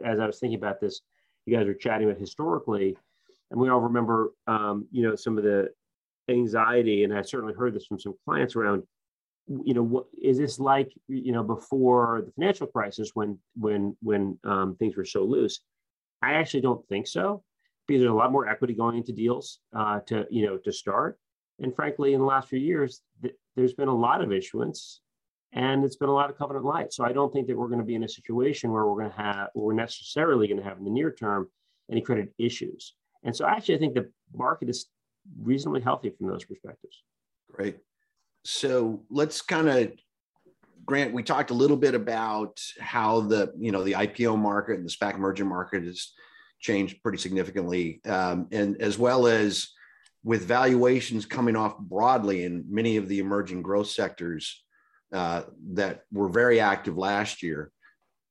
as 0.04 0.18
I 0.18 0.26
was 0.26 0.38
thinking 0.38 0.58
about 0.58 0.80
this, 0.80 1.00
you 1.46 1.56
guys 1.56 1.66
are 1.66 1.74
chatting 1.74 2.08
about 2.08 2.20
historically, 2.20 2.96
and 3.50 3.60
we 3.60 3.68
all 3.68 3.80
remember, 3.80 4.32
um, 4.46 4.87
you 4.90 5.02
know, 5.02 5.14
some 5.14 5.37
of 5.37 5.44
the 5.44 5.68
anxiety, 6.28 7.04
and 7.04 7.12
I 7.12 7.22
certainly 7.22 7.54
heard 7.54 7.74
this 7.74 7.87
from 7.87 8.00
some 8.00 8.14
clients 8.24 8.56
around, 8.56 8.82
you 9.46 9.74
know, 9.74 9.82
what 9.82 10.06
is 10.20 10.38
this 10.38 10.58
like, 10.58 10.92
you 11.08 11.32
know, 11.32 11.42
before 11.42 12.22
the 12.24 12.32
financial 12.32 12.66
crisis 12.66 13.10
when 13.14 13.38
when 13.56 13.96
when 14.00 14.38
um, 14.44 14.76
things 14.76 14.96
were 14.96 15.04
so 15.04 15.22
loose? 15.24 15.60
I 16.22 16.34
actually 16.34 16.62
don't 16.62 16.87
think 16.88 17.06
so, 17.06 17.42
because 17.87 18.00
there's 18.00 18.10
a 18.10 18.14
lot 18.14 18.32
more 18.32 18.48
equity 18.48 18.74
going 18.74 18.96
into 18.96 19.12
deals 19.12 19.58
uh, 19.76 20.00
to 20.06 20.26
you 20.30 20.46
know 20.46 20.56
to 20.58 20.72
start, 20.72 21.18
and 21.60 21.74
frankly, 21.74 22.14
in 22.14 22.20
the 22.20 22.26
last 22.26 22.48
few 22.48 22.58
years, 22.58 23.02
th- 23.22 23.34
there's 23.56 23.74
been 23.74 23.88
a 23.88 23.94
lot 23.94 24.22
of 24.22 24.32
issuance, 24.32 25.00
and 25.52 25.84
it's 25.84 25.96
been 25.96 26.08
a 26.08 26.14
lot 26.14 26.30
of 26.30 26.38
covenant 26.38 26.64
light. 26.64 26.92
So 26.92 27.04
I 27.04 27.12
don't 27.12 27.32
think 27.32 27.46
that 27.46 27.56
we're 27.56 27.68
going 27.68 27.80
to 27.80 27.84
be 27.84 27.94
in 27.94 28.04
a 28.04 28.08
situation 28.08 28.72
where 28.72 28.87
we're 28.87 29.00
going 29.00 29.10
to 29.10 29.22
have, 29.22 29.48
we're 29.54 29.74
necessarily 29.74 30.48
going 30.48 30.58
to 30.58 30.64
have 30.64 30.78
in 30.78 30.84
the 30.84 30.90
near 30.90 31.12
term 31.12 31.48
any 31.90 32.00
credit 32.00 32.32
issues. 32.38 32.94
And 33.22 33.34
so 33.37 33.46
actually, 33.46 33.76
I 33.76 33.78
think 33.78 33.94
the 33.94 34.10
market 34.34 34.68
is 34.68 34.87
reasonably 35.40 35.80
healthy 35.80 36.10
from 36.10 36.28
those 36.28 36.44
perspectives. 36.44 37.02
Great. 37.50 37.78
So 38.44 39.04
let's 39.10 39.40
kind 39.42 39.68
of 39.68 39.92
Grant, 40.87 41.14
we 41.14 41.22
talked 41.22 41.50
a 41.50 41.54
little 41.54 41.76
bit 41.76 41.94
about 41.94 42.60
how 42.78 43.20
the 43.20 43.52
you 43.58 43.72
know 43.72 43.82
the 43.82 43.92
IPO 43.92 44.38
market 44.38 44.78
and 44.78 44.87
the 44.87 44.92
SPAC 44.92 45.18
merger 45.18 45.44
market 45.44 45.84
has 45.84 46.12
changed 46.60 47.02
pretty 47.02 47.18
significantly, 47.18 48.00
um, 48.06 48.48
and 48.52 48.80
as 48.80 48.98
well 48.98 49.26
as 49.26 49.68
with 50.24 50.44
valuations 50.44 51.26
coming 51.26 51.56
off 51.56 51.78
broadly 51.78 52.44
in 52.44 52.64
many 52.68 52.96
of 52.96 53.08
the 53.08 53.18
emerging 53.18 53.62
growth 53.62 53.88
sectors 53.88 54.62
uh, 55.12 55.42
that 55.72 56.02
were 56.12 56.28
very 56.28 56.60
active 56.60 56.96
last 56.96 57.42
year. 57.42 57.70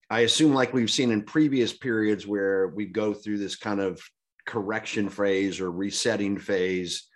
I 0.09 0.21
assume, 0.21 0.53
like 0.53 0.73
we've 0.73 0.91
seen 0.91 1.11
in 1.11 1.23
previous 1.23 1.73
periods 1.73 2.27
where 2.27 2.67
we 2.67 2.85
go 2.85 3.13
through 3.13 3.37
this 3.39 3.55
kind 3.55 3.79
of 3.79 4.01
correction 4.45 5.09
phase 5.09 5.59
or 5.59 5.71
resetting 5.71 6.37
phase, 6.37 7.07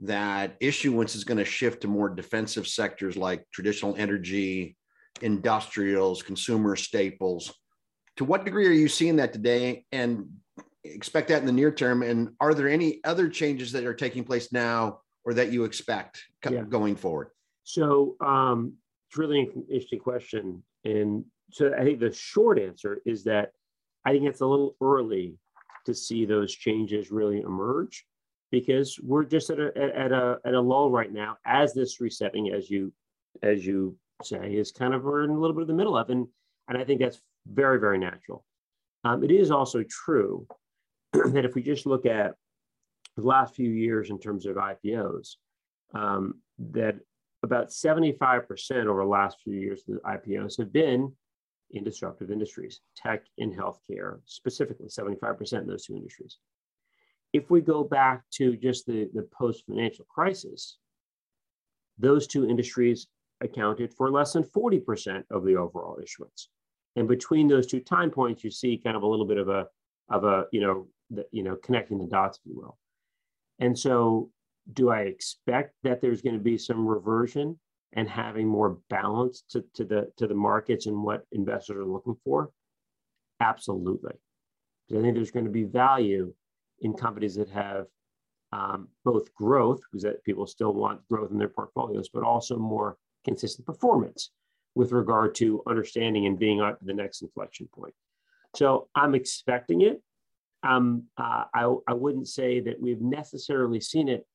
that 0.00 0.56
issuance 0.60 1.14
is 1.14 1.24
going 1.24 1.38
to 1.38 1.44
shift 1.44 1.82
to 1.82 1.88
more 1.88 2.08
defensive 2.08 2.66
sectors 2.66 3.16
like 3.16 3.44
traditional 3.52 3.94
energy, 3.96 4.76
industrials, 5.22 6.22
consumer 6.22 6.76
staples. 6.76 7.52
To 8.16 8.24
what 8.24 8.44
degree 8.44 8.66
are 8.66 8.72
you 8.72 8.88
seeing 8.88 9.16
that 9.16 9.32
today 9.32 9.84
and 9.92 10.28
expect 10.84 11.28
that 11.28 11.40
in 11.40 11.46
the 11.46 11.52
near 11.52 11.72
term? 11.72 12.02
And 12.02 12.30
are 12.40 12.54
there 12.54 12.68
any 12.68 13.00
other 13.04 13.28
changes 13.28 13.72
that 13.72 13.84
are 13.84 13.94
taking 13.94 14.24
place 14.24 14.52
now 14.52 15.00
or 15.24 15.34
that 15.34 15.52
you 15.52 15.64
expect 15.64 16.22
yeah. 16.48 16.62
going 16.62 16.96
forward? 16.96 17.30
So 17.64 18.16
um, 18.20 18.74
it's 19.08 19.16
really 19.16 19.40
an 19.40 19.64
interesting 19.68 20.00
question. 20.00 20.62
And 20.84 21.24
so 21.50 21.72
I 21.72 21.82
think 21.82 22.00
the 22.00 22.12
short 22.12 22.58
answer 22.58 23.00
is 23.06 23.24
that 23.24 23.52
I 24.04 24.12
think 24.12 24.24
it's 24.24 24.42
a 24.42 24.46
little 24.46 24.76
early 24.82 25.38
to 25.84 25.94
see 25.94 26.24
those 26.24 26.54
changes 26.54 27.10
really 27.10 27.40
emerge 27.40 28.04
because 28.50 28.98
we're 29.02 29.24
just 29.24 29.50
at 29.50 29.58
a 29.58 29.72
at 29.76 30.12
a 30.12 30.38
at 30.44 30.54
a 30.54 30.60
lull 30.60 30.90
right 30.90 31.12
now 31.12 31.36
as 31.44 31.74
this 31.74 32.00
resetting 32.00 32.52
as 32.52 32.70
you 32.70 32.92
as 33.42 33.66
you 33.66 33.96
say 34.22 34.54
is 34.54 34.70
kind 34.70 34.94
of 34.94 35.02
we're 35.02 35.24
in 35.24 35.30
a 35.30 35.38
little 35.38 35.54
bit 35.54 35.62
of 35.62 35.68
the 35.68 35.74
middle 35.74 35.96
of 35.96 36.08
and 36.10 36.26
and 36.68 36.78
I 36.78 36.84
think 36.84 37.00
that's 37.00 37.20
very 37.46 37.78
very 37.78 37.98
natural. 37.98 38.44
Um, 39.04 39.22
it 39.22 39.30
is 39.30 39.50
also 39.50 39.82
true 39.82 40.46
that 41.12 41.44
if 41.44 41.54
we 41.54 41.62
just 41.62 41.86
look 41.86 42.06
at 42.06 42.34
the 43.16 43.22
last 43.22 43.54
few 43.54 43.70
years 43.70 44.10
in 44.10 44.18
terms 44.18 44.46
of 44.46 44.56
IPOs, 44.56 45.36
um, 45.94 46.40
that 46.58 46.96
about 47.42 47.68
75% 47.68 48.86
over 48.86 49.02
the 49.02 49.08
last 49.08 49.38
few 49.44 49.54
years 49.54 49.82
of 49.86 49.96
the 49.96 50.00
IPOs 50.00 50.58
have 50.58 50.72
been 50.72 51.12
in 51.70 51.84
disruptive 51.84 52.30
industries, 52.30 52.80
tech 52.96 53.24
and 53.38 53.56
healthcare, 53.56 54.20
specifically 54.26 54.88
75% 54.88 55.60
in 55.60 55.66
those 55.66 55.86
two 55.86 55.96
industries. 55.96 56.38
If 57.32 57.50
we 57.50 57.60
go 57.60 57.82
back 57.82 58.22
to 58.34 58.56
just 58.56 58.86
the, 58.86 59.10
the 59.12 59.28
post 59.32 59.64
financial 59.66 60.04
crisis, 60.04 60.78
those 61.98 62.26
two 62.26 62.48
industries 62.48 63.08
accounted 63.40 63.92
for 63.92 64.10
less 64.10 64.32
than 64.32 64.44
40% 64.44 65.24
of 65.30 65.44
the 65.44 65.56
overall 65.56 65.98
issuance. 66.02 66.48
And 66.96 67.08
between 67.08 67.48
those 67.48 67.66
two 67.66 67.80
time 67.80 68.10
points, 68.10 68.44
you 68.44 68.50
see 68.50 68.78
kind 68.78 68.96
of 68.96 69.02
a 69.02 69.06
little 69.06 69.26
bit 69.26 69.38
of 69.38 69.48
a, 69.48 69.66
of 70.10 70.24
a, 70.24 70.46
you 70.52 70.60
know, 70.60 70.86
the, 71.10 71.26
you 71.32 71.42
know, 71.42 71.56
connecting 71.56 71.98
the 71.98 72.06
dots, 72.06 72.38
if 72.38 72.46
you 72.46 72.56
will. 72.56 72.78
And 73.58 73.76
so 73.76 74.30
do 74.72 74.90
I 74.90 75.00
expect 75.00 75.74
that 75.82 76.00
there's 76.00 76.22
going 76.22 76.36
to 76.36 76.42
be 76.42 76.56
some 76.56 76.86
reversion 76.86 77.58
and 77.94 78.08
having 78.08 78.46
more 78.46 78.78
balance 78.90 79.44
to, 79.50 79.64
to 79.74 79.84
the 79.84 80.10
to 80.18 80.26
the 80.26 80.34
markets 80.34 80.86
and 80.86 81.02
what 81.02 81.24
investors 81.32 81.76
are 81.76 81.84
looking 81.84 82.16
for? 82.24 82.50
Absolutely. 83.40 84.14
I 84.90 85.00
think 85.00 85.14
there's 85.14 85.30
going 85.30 85.46
to 85.46 85.50
be 85.50 85.64
value 85.64 86.34
in 86.80 86.92
companies 86.92 87.36
that 87.36 87.48
have 87.50 87.86
um, 88.52 88.88
both 89.04 89.34
growth, 89.34 89.80
because 89.80 90.02
that 90.02 90.22
people 90.24 90.46
still 90.46 90.72
want 90.72 91.06
growth 91.08 91.30
in 91.30 91.38
their 91.38 91.48
portfolios, 91.48 92.08
but 92.12 92.22
also 92.22 92.56
more 92.56 92.96
consistent 93.24 93.66
performance 93.66 94.30
with 94.74 94.92
regard 94.92 95.34
to 95.36 95.62
understanding 95.66 96.26
and 96.26 96.38
being 96.38 96.60
at 96.60 96.76
the 96.82 96.92
next 96.92 97.22
inflection 97.22 97.68
point. 97.74 97.94
So 98.54 98.88
I'm 98.94 99.14
expecting 99.14 99.80
it. 99.80 100.02
Um, 100.62 101.04
uh, 101.18 101.44
I, 101.54 101.74
I 101.88 101.94
wouldn't 101.94 102.28
say 102.28 102.60
that 102.60 102.80
we've 102.80 103.00
necessarily 103.00 103.80
seen 103.80 104.08
it 104.08 104.26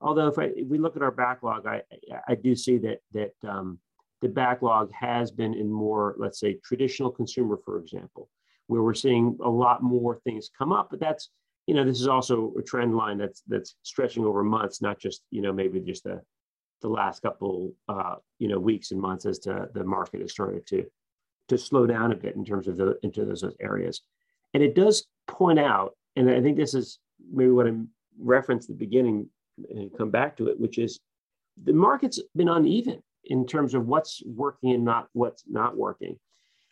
although 0.00 0.28
if, 0.28 0.38
I, 0.38 0.44
if 0.56 0.66
we 0.68 0.78
look 0.78 0.96
at 0.96 1.02
our 1.02 1.10
backlog, 1.10 1.66
I, 1.66 1.82
I 2.26 2.34
do 2.34 2.54
see 2.54 2.78
that, 2.78 3.00
that 3.12 3.34
um, 3.48 3.78
the 4.20 4.28
backlog 4.28 4.90
has 4.92 5.30
been 5.30 5.54
in 5.54 5.70
more, 5.70 6.14
let's 6.18 6.40
say, 6.40 6.58
traditional 6.64 7.10
consumer, 7.10 7.58
for 7.64 7.78
example, 7.78 8.28
where 8.66 8.82
we're 8.82 8.94
seeing 8.94 9.38
a 9.42 9.48
lot 9.48 9.82
more 9.82 10.20
things 10.24 10.50
come 10.56 10.72
up. 10.72 10.88
But 10.90 11.00
that's, 11.00 11.30
you 11.66 11.74
know, 11.74 11.84
this 11.84 12.00
is 12.00 12.08
also 12.08 12.52
a 12.58 12.62
trend 12.62 12.96
line 12.96 13.18
that's 13.18 13.42
that's 13.46 13.76
stretching 13.82 14.24
over 14.24 14.42
months, 14.42 14.82
not 14.82 14.98
just, 14.98 15.22
you 15.30 15.42
know, 15.42 15.52
maybe 15.52 15.80
just 15.80 16.04
the 16.04 16.20
the 16.82 16.88
last 16.88 17.20
couple, 17.20 17.74
uh, 17.88 18.14
you 18.38 18.48
know, 18.48 18.58
weeks 18.58 18.90
and 18.90 19.00
months 19.00 19.26
as 19.26 19.38
to 19.40 19.68
the 19.74 19.84
market 19.84 20.20
has 20.20 20.32
started 20.32 20.66
to 20.66 20.84
to 21.48 21.58
slow 21.58 21.86
down 21.86 22.12
a 22.12 22.16
bit 22.16 22.36
in 22.36 22.44
terms 22.44 22.68
of 22.68 22.76
the 22.76 22.98
into 23.02 23.24
those 23.24 23.44
areas. 23.60 24.02
And 24.54 24.62
it 24.62 24.74
does 24.74 25.06
point 25.28 25.58
out, 25.58 25.96
and 26.16 26.30
I 26.30 26.40
think 26.40 26.56
this 26.56 26.74
is 26.74 26.98
maybe 27.32 27.50
what 27.50 27.66
I 27.66 27.72
referenced 28.18 28.70
at 28.70 28.78
the 28.78 28.84
beginning 28.84 29.28
and 29.70 29.90
come 29.96 30.10
back 30.10 30.36
to 30.36 30.48
it, 30.48 30.58
which 30.58 30.78
is 30.78 31.00
the 31.62 31.72
market's 31.72 32.20
been 32.34 32.48
uneven 32.48 33.02
in 33.24 33.46
terms 33.46 33.74
of 33.74 33.86
what's 33.86 34.22
working 34.26 34.72
and 34.72 34.84
not 34.84 35.08
what's 35.12 35.44
not 35.48 35.76
working. 35.76 36.18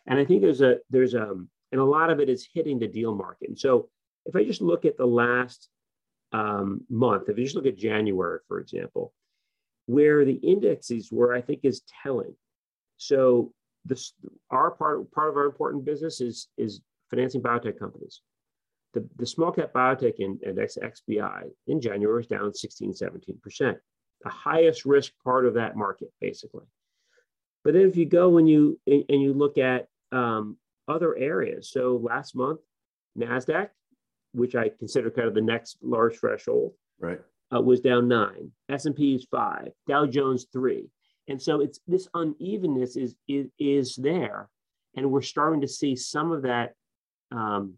And 0.07 0.19
I 0.19 0.25
think 0.25 0.41
there's 0.41 0.61
a 0.61 0.77
there's 0.89 1.13
a 1.13 1.35
and 1.71 1.81
a 1.81 1.85
lot 1.85 2.09
of 2.09 2.19
it 2.19 2.29
is 2.29 2.47
hitting 2.53 2.79
the 2.79 2.87
deal 2.87 3.13
market. 3.13 3.49
And 3.49 3.59
so 3.59 3.89
if 4.25 4.35
I 4.35 4.43
just 4.43 4.61
look 4.61 4.85
at 4.85 4.97
the 4.97 5.05
last 5.05 5.69
um, 6.31 6.81
month, 6.89 7.29
if 7.29 7.37
you 7.37 7.43
just 7.43 7.55
look 7.55 7.67
at 7.67 7.77
January, 7.77 8.39
for 8.47 8.59
example, 8.59 9.13
where 9.85 10.25
the 10.25 10.33
indexes 10.33 11.11
were, 11.11 11.33
I 11.33 11.41
think 11.41 11.61
is 11.63 11.83
telling. 12.03 12.35
So 12.97 13.53
this 13.85 14.13
our 14.49 14.71
part 14.71 15.11
part 15.11 15.29
of 15.29 15.37
our 15.37 15.45
important 15.45 15.85
business 15.85 16.21
is 16.21 16.47
is 16.57 16.81
financing 17.09 17.41
biotech 17.41 17.79
companies 17.79 18.21
the, 18.93 19.07
the 19.17 19.25
small 19.25 19.51
cap 19.51 19.71
biotech 19.73 20.19
index, 20.19 20.77
XBI, 20.81 21.49
in 21.67 21.79
January 21.79 22.17
was 22.17 22.27
down 22.27 22.53
16, 22.53 22.93
17%, 22.93 23.75
the 24.23 24.29
highest 24.29 24.85
risk 24.85 25.13
part 25.23 25.45
of 25.45 25.53
that 25.53 25.75
market, 25.75 26.11
basically. 26.19 26.65
But 27.63 27.73
then 27.73 27.87
if 27.87 27.95
you 27.95 28.05
go 28.05 28.37
and 28.37 28.49
you 28.49 28.79
and 28.87 29.21
you 29.21 29.33
look 29.33 29.57
at 29.57 29.87
um, 30.11 30.57
other 30.87 31.15
areas, 31.15 31.71
so 31.71 31.99
last 32.01 32.35
month, 32.35 32.61
NASDAQ, 33.17 33.69
which 34.31 34.55
I 34.55 34.69
consider 34.69 35.11
kind 35.11 35.27
of 35.27 35.33
the 35.33 35.41
next 35.41 35.77
large 35.81 36.17
threshold, 36.17 36.73
right, 36.99 37.19
uh, 37.53 37.61
was 37.61 37.81
down 37.81 38.07
nine. 38.07 38.51
S&P 38.69 39.15
is 39.15 39.27
five. 39.29 39.69
Dow 39.87 40.05
Jones 40.05 40.47
three. 40.51 40.89
And 41.27 41.41
so 41.41 41.61
it's 41.61 41.79
this 41.85 42.07
unevenness 42.13 42.95
is 42.95 43.15
is, 43.27 43.47
is 43.59 43.95
there, 43.97 44.49
and 44.95 45.11
we're 45.11 45.21
starting 45.21 45.61
to 45.61 45.67
see 45.67 45.95
some 45.95 46.31
of 46.31 46.43
that 46.43 46.73
um, 47.31 47.75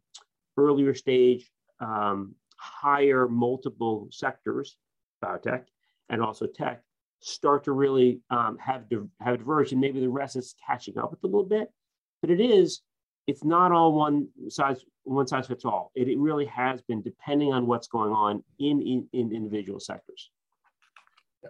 earlier 0.57 0.93
stage, 0.93 1.51
um, 1.79 2.35
higher 2.57 3.27
multiple 3.27 4.07
sectors, 4.11 4.77
biotech 5.23 5.65
and 6.11 6.21
also 6.21 6.45
tech, 6.45 6.83
start 7.21 7.63
to 7.63 7.71
really 7.71 8.19
um, 8.29 8.57
have 8.59 8.83
have 9.19 9.37
diverged, 9.37 9.71
and 9.71 9.81
maybe 9.81 9.99
the 9.99 10.09
rest 10.09 10.35
is 10.35 10.53
catching 10.67 10.97
up 10.97 11.09
with 11.09 11.23
a 11.23 11.27
little 11.27 11.45
bit. 11.45 11.69
But 12.21 12.29
it 12.29 12.39
is, 12.39 12.81
it's 13.25 13.43
not 13.43 13.71
all 13.71 13.93
one 13.93 14.27
size 14.49 14.83
one 15.03 15.25
size 15.25 15.47
fits 15.47 15.65
all. 15.65 15.91
It, 15.95 16.07
it 16.07 16.19
really 16.19 16.45
has 16.45 16.81
been 16.81 17.01
depending 17.01 17.51
on 17.53 17.65
what's 17.65 17.87
going 17.87 18.11
on 18.11 18.43
in 18.59 18.81
in, 18.81 19.07
in 19.13 19.33
individual 19.33 19.79
sectors. 19.79 20.29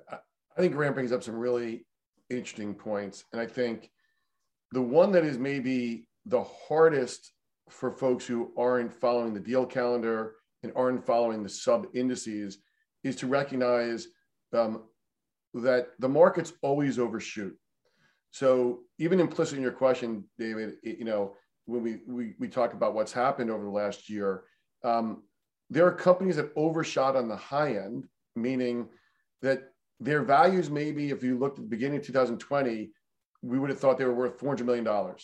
I 0.09 0.61
think 0.61 0.73
Grant 0.73 0.95
brings 0.95 1.11
up 1.11 1.23
some 1.23 1.35
really 1.35 1.85
interesting 2.29 2.73
points, 2.73 3.25
and 3.33 3.41
I 3.41 3.45
think 3.47 3.89
the 4.71 4.81
one 4.81 5.11
that 5.13 5.25
is 5.25 5.37
maybe 5.37 6.07
the 6.25 6.43
hardest 6.43 7.33
for 7.71 7.91
folks 7.91 8.25
who 8.25 8.51
aren't 8.57 8.93
following 8.93 9.33
the 9.33 9.39
deal 9.39 9.65
calendar 9.65 10.35
and 10.63 10.71
aren't 10.75 11.05
following 11.05 11.41
the 11.41 11.49
sub 11.49 11.87
indices 11.93 12.59
is 13.03 13.15
to 13.15 13.27
recognize 13.27 14.07
um, 14.53 14.83
that 15.53 15.87
the 15.99 16.09
markets 16.09 16.53
always 16.61 16.99
overshoot. 16.99 17.55
So 18.31 18.81
even 18.99 19.19
implicit 19.19 19.57
in 19.57 19.63
your 19.63 19.71
question, 19.71 20.23
David, 20.37 20.75
you 20.83 21.05
know, 21.05 21.35
when 21.65 21.83
we, 21.83 21.99
we, 22.07 22.33
we 22.39 22.47
talk 22.47 22.73
about 22.73 22.93
what's 22.93 23.11
happened 23.11 23.49
over 23.49 23.63
the 23.63 23.69
last 23.69 24.09
year, 24.09 24.43
um, 24.83 25.23
there 25.69 25.85
are 25.85 25.93
companies 25.93 26.35
that 26.35 26.51
overshot 26.55 27.15
on 27.15 27.27
the 27.27 27.35
high 27.35 27.75
end, 27.75 28.05
meaning 28.35 28.87
that 29.41 29.69
their 29.99 30.23
values 30.23 30.69
maybe, 30.69 31.09
if 31.09 31.23
you 31.23 31.37
looked 31.37 31.57
at 31.57 31.63
the 31.63 31.69
beginning 31.69 31.99
of 31.99 32.05
2020, 32.05 32.91
we 33.41 33.59
would 33.59 33.69
have 33.69 33.79
thought 33.79 33.97
they 33.97 34.05
were 34.05 34.13
worth 34.13 34.37
$400 34.37 34.65
million. 34.65 35.15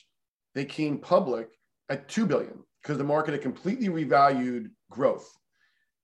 They 0.55 0.65
came 0.65 0.97
public 0.97 1.49
at 1.89 2.07
2 2.09 2.25
billion 2.25 2.63
because 2.81 2.97
the 2.97 3.03
market 3.03 3.33
had 3.33 3.41
completely 3.41 3.89
revalued 3.89 4.69
growth. 4.89 5.29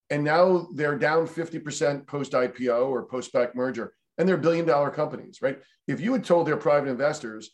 And 0.10 0.24
now 0.24 0.68
they're 0.76 0.98
down 0.98 1.28
50% 1.28 2.06
post 2.08 2.34
IPO 2.34 2.90
or 2.90 3.06
post 3.06 3.34
SPAC 3.34 3.56
merger, 3.56 3.94
and 4.18 4.28
they're 4.28 4.38
billion 4.38 4.66
dollar 4.66 4.92
companies, 4.92 5.40
right? 5.42 5.60
If 5.88 6.00
you 6.00 6.14
had 6.14 6.24
told 6.24 6.48
their 6.48 6.58
private 6.58 6.90
investors 6.90 7.52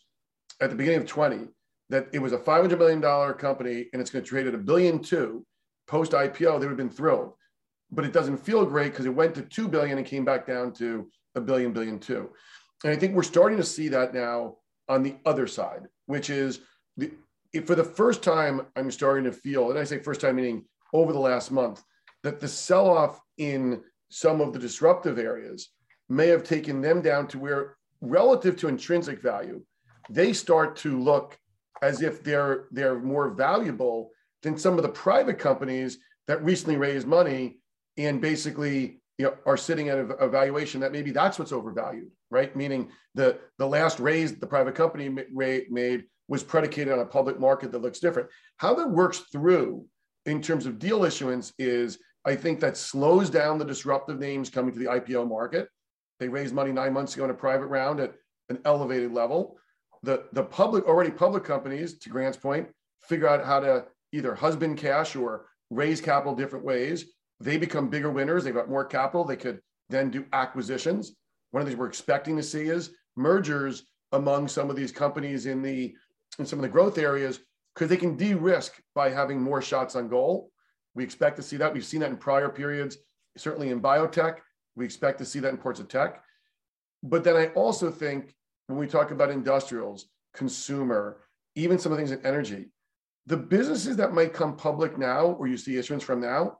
at 0.60 0.70
the 0.70 0.76
beginning 0.76 1.00
of 1.00 1.06
20 1.06 1.48
that 1.88 2.08
it 2.12 2.18
was 2.18 2.32
a 2.32 2.38
$500 2.38 2.78
million 2.78 3.34
company 3.34 3.88
and 3.92 4.00
it's 4.00 4.10
going 4.10 4.24
to 4.24 4.28
trade 4.28 4.46
at 4.46 4.54
a 4.54 4.58
billion 4.58 5.00
two 5.00 5.44
post 5.86 6.12
IPO, 6.12 6.60
they 6.60 6.66
would 6.66 6.68
have 6.68 6.76
been 6.76 6.90
thrilled. 6.90 7.32
But 7.90 8.04
it 8.04 8.12
doesn't 8.12 8.38
feel 8.38 8.64
great 8.64 8.92
because 8.92 9.06
it 9.06 9.14
went 9.14 9.34
to 9.34 9.42
2 9.42 9.68
billion 9.68 9.98
and 9.98 10.06
came 10.06 10.24
back 10.24 10.46
down 10.46 10.72
to 10.74 11.10
a 11.34 11.40
billion, 11.40 11.72
billion 11.72 11.98
two. 11.98 12.30
And 12.84 12.92
I 12.92 12.96
think 12.96 13.14
we're 13.14 13.22
starting 13.22 13.58
to 13.58 13.64
see 13.64 13.88
that 13.88 14.14
now 14.14 14.56
on 14.88 15.02
the 15.02 15.16
other 15.24 15.46
side, 15.46 15.82
which 16.06 16.30
is 16.30 16.60
the 16.96 17.10
for 17.64 17.74
the 17.74 17.84
first 17.84 18.22
time, 18.22 18.66
I'm 18.76 18.90
starting 18.90 19.24
to 19.24 19.32
feel, 19.32 19.70
and 19.70 19.78
I 19.78 19.84
say 19.84 19.98
first 19.98 20.20
time 20.20 20.36
meaning 20.36 20.64
over 20.92 21.12
the 21.12 21.18
last 21.18 21.50
month, 21.50 21.82
that 22.22 22.40
the 22.40 22.48
sell 22.48 22.88
off 22.88 23.20
in 23.38 23.82
some 24.08 24.40
of 24.40 24.52
the 24.52 24.58
disruptive 24.58 25.18
areas 25.18 25.70
may 26.08 26.28
have 26.28 26.44
taken 26.44 26.80
them 26.80 27.02
down 27.02 27.26
to 27.28 27.38
where, 27.38 27.76
relative 28.00 28.56
to 28.58 28.68
intrinsic 28.68 29.20
value, 29.20 29.62
they 30.10 30.32
start 30.32 30.76
to 30.76 30.98
look 30.98 31.38
as 31.82 32.02
if 32.02 32.22
they're 32.22 32.66
they're 32.72 32.98
more 32.98 33.30
valuable 33.30 34.10
than 34.42 34.58
some 34.58 34.76
of 34.76 34.82
the 34.82 34.88
private 34.88 35.38
companies 35.38 35.98
that 36.26 36.44
recently 36.44 36.76
raised 36.76 37.06
money 37.06 37.60
and 37.96 38.20
basically 38.20 39.00
you 39.18 39.26
know, 39.26 39.36
are 39.46 39.56
sitting 39.56 39.88
at 39.88 39.98
a 39.98 40.28
valuation 40.28 40.80
that 40.80 40.92
maybe 40.92 41.10
that's 41.10 41.38
what's 41.38 41.52
overvalued, 41.52 42.10
right? 42.30 42.54
Meaning 42.56 42.90
the 43.14 43.38
the 43.58 43.66
last 43.66 44.00
raise 44.00 44.34
the 44.34 44.46
private 44.46 44.74
company 44.74 45.08
made 45.08 46.04
was 46.30 46.44
predicated 46.44 46.92
on 46.92 47.00
a 47.00 47.04
public 47.04 47.40
market 47.40 47.72
that 47.72 47.82
looks 47.82 47.98
different. 47.98 48.28
How 48.56 48.72
that 48.76 48.88
works 48.88 49.24
through 49.32 49.84
in 50.26 50.40
terms 50.40 50.64
of 50.64 50.78
deal 50.78 51.04
issuance 51.04 51.52
is 51.58 51.98
I 52.24 52.36
think 52.36 52.60
that 52.60 52.76
slows 52.76 53.28
down 53.28 53.58
the 53.58 53.64
disruptive 53.64 54.20
names 54.20 54.48
coming 54.48 54.72
to 54.72 54.78
the 54.78 54.86
IPO 54.86 55.28
market. 55.28 55.68
They 56.20 56.28
raised 56.28 56.54
money 56.54 56.70
nine 56.70 56.92
months 56.92 57.14
ago 57.14 57.24
in 57.24 57.30
a 57.30 57.34
private 57.34 57.66
round 57.66 57.98
at 57.98 58.14
an 58.48 58.60
elevated 58.64 59.12
level. 59.12 59.58
The, 60.04 60.24
the 60.32 60.44
public, 60.44 60.86
already 60.86 61.10
public 61.10 61.42
companies, 61.42 61.98
to 61.98 62.10
Grant's 62.10 62.38
point, 62.38 62.68
figure 63.02 63.28
out 63.28 63.44
how 63.44 63.58
to 63.58 63.86
either 64.12 64.34
husband 64.34 64.78
cash 64.78 65.16
or 65.16 65.46
raise 65.70 66.00
capital 66.00 66.36
different 66.36 66.64
ways. 66.64 67.06
They 67.40 67.56
become 67.56 67.90
bigger 67.90 68.10
winners. 68.10 68.44
They've 68.44 68.54
got 68.54 68.70
more 68.70 68.84
capital. 68.84 69.24
They 69.24 69.36
could 69.36 69.60
then 69.88 70.10
do 70.10 70.24
acquisitions. 70.32 71.16
One 71.50 71.60
of 71.60 71.66
the 71.66 71.72
things 71.72 71.80
we're 71.80 71.88
expecting 71.88 72.36
to 72.36 72.42
see 72.42 72.68
is 72.68 72.90
mergers 73.16 73.84
among 74.12 74.46
some 74.46 74.70
of 74.70 74.76
these 74.76 74.92
companies 74.92 75.46
in 75.46 75.62
the 75.62 75.94
in 76.38 76.46
some 76.46 76.58
of 76.58 76.62
the 76.62 76.68
growth 76.68 76.98
areas 76.98 77.40
because 77.74 77.88
they 77.88 77.96
can 77.96 78.16
de-risk 78.16 78.80
by 78.94 79.10
having 79.10 79.40
more 79.40 79.62
shots 79.62 79.96
on 79.96 80.08
goal. 80.08 80.50
We 80.94 81.04
expect 81.04 81.36
to 81.36 81.42
see 81.42 81.56
that. 81.58 81.72
We've 81.72 81.84
seen 81.84 82.00
that 82.00 82.10
in 82.10 82.16
prior 82.16 82.48
periods, 82.48 82.98
certainly 83.36 83.70
in 83.70 83.80
biotech. 83.80 84.38
We 84.76 84.84
expect 84.84 85.18
to 85.18 85.24
see 85.24 85.38
that 85.40 85.50
in 85.50 85.56
ports 85.56 85.80
of 85.80 85.88
tech. 85.88 86.22
But 87.02 87.24
then 87.24 87.36
I 87.36 87.46
also 87.48 87.90
think 87.90 88.34
when 88.66 88.78
we 88.78 88.86
talk 88.86 89.10
about 89.10 89.30
industrials, 89.30 90.06
consumer, 90.34 91.18
even 91.54 91.78
some 91.78 91.92
of 91.92 91.98
the 91.98 92.04
things 92.04 92.18
in 92.18 92.24
energy, 92.26 92.70
the 93.26 93.36
businesses 93.36 93.96
that 93.96 94.12
might 94.12 94.32
come 94.32 94.56
public 94.56 94.98
now, 94.98 95.26
or 95.26 95.46
you 95.46 95.56
see 95.56 95.76
issuance 95.76 96.02
from 96.02 96.20
now, 96.20 96.58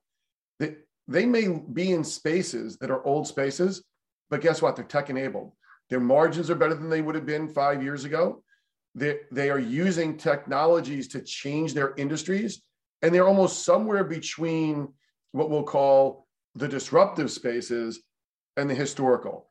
they, 0.58 0.76
they 1.08 1.26
may 1.26 1.48
be 1.72 1.92
in 1.92 2.04
spaces 2.04 2.76
that 2.78 2.90
are 2.90 3.04
old 3.04 3.26
spaces, 3.26 3.84
but 4.28 4.40
guess 4.40 4.62
what? 4.62 4.76
They're 4.76 4.84
tech 4.84 5.10
enabled. 5.10 5.52
Their 5.88 6.00
margins 6.00 6.50
are 6.50 6.54
better 6.54 6.74
than 6.74 6.88
they 6.88 7.02
would 7.02 7.16
have 7.16 7.26
been 7.26 7.48
five 7.48 7.82
years 7.82 8.04
ago. 8.04 8.42
They, 8.94 9.18
they 9.30 9.50
are 9.50 9.58
using 9.58 10.16
technologies 10.16 11.08
to 11.08 11.20
change 11.20 11.74
their 11.74 11.94
industries, 11.96 12.62
and 13.02 13.14
they're 13.14 13.26
almost 13.26 13.64
somewhere 13.64 14.04
between 14.04 14.88
what 15.32 15.50
we'll 15.50 15.62
call 15.62 16.26
the 16.54 16.68
disruptive 16.68 17.30
spaces 17.30 18.00
and 18.56 18.68
the 18.68 18.74
historical. 18.74 19.48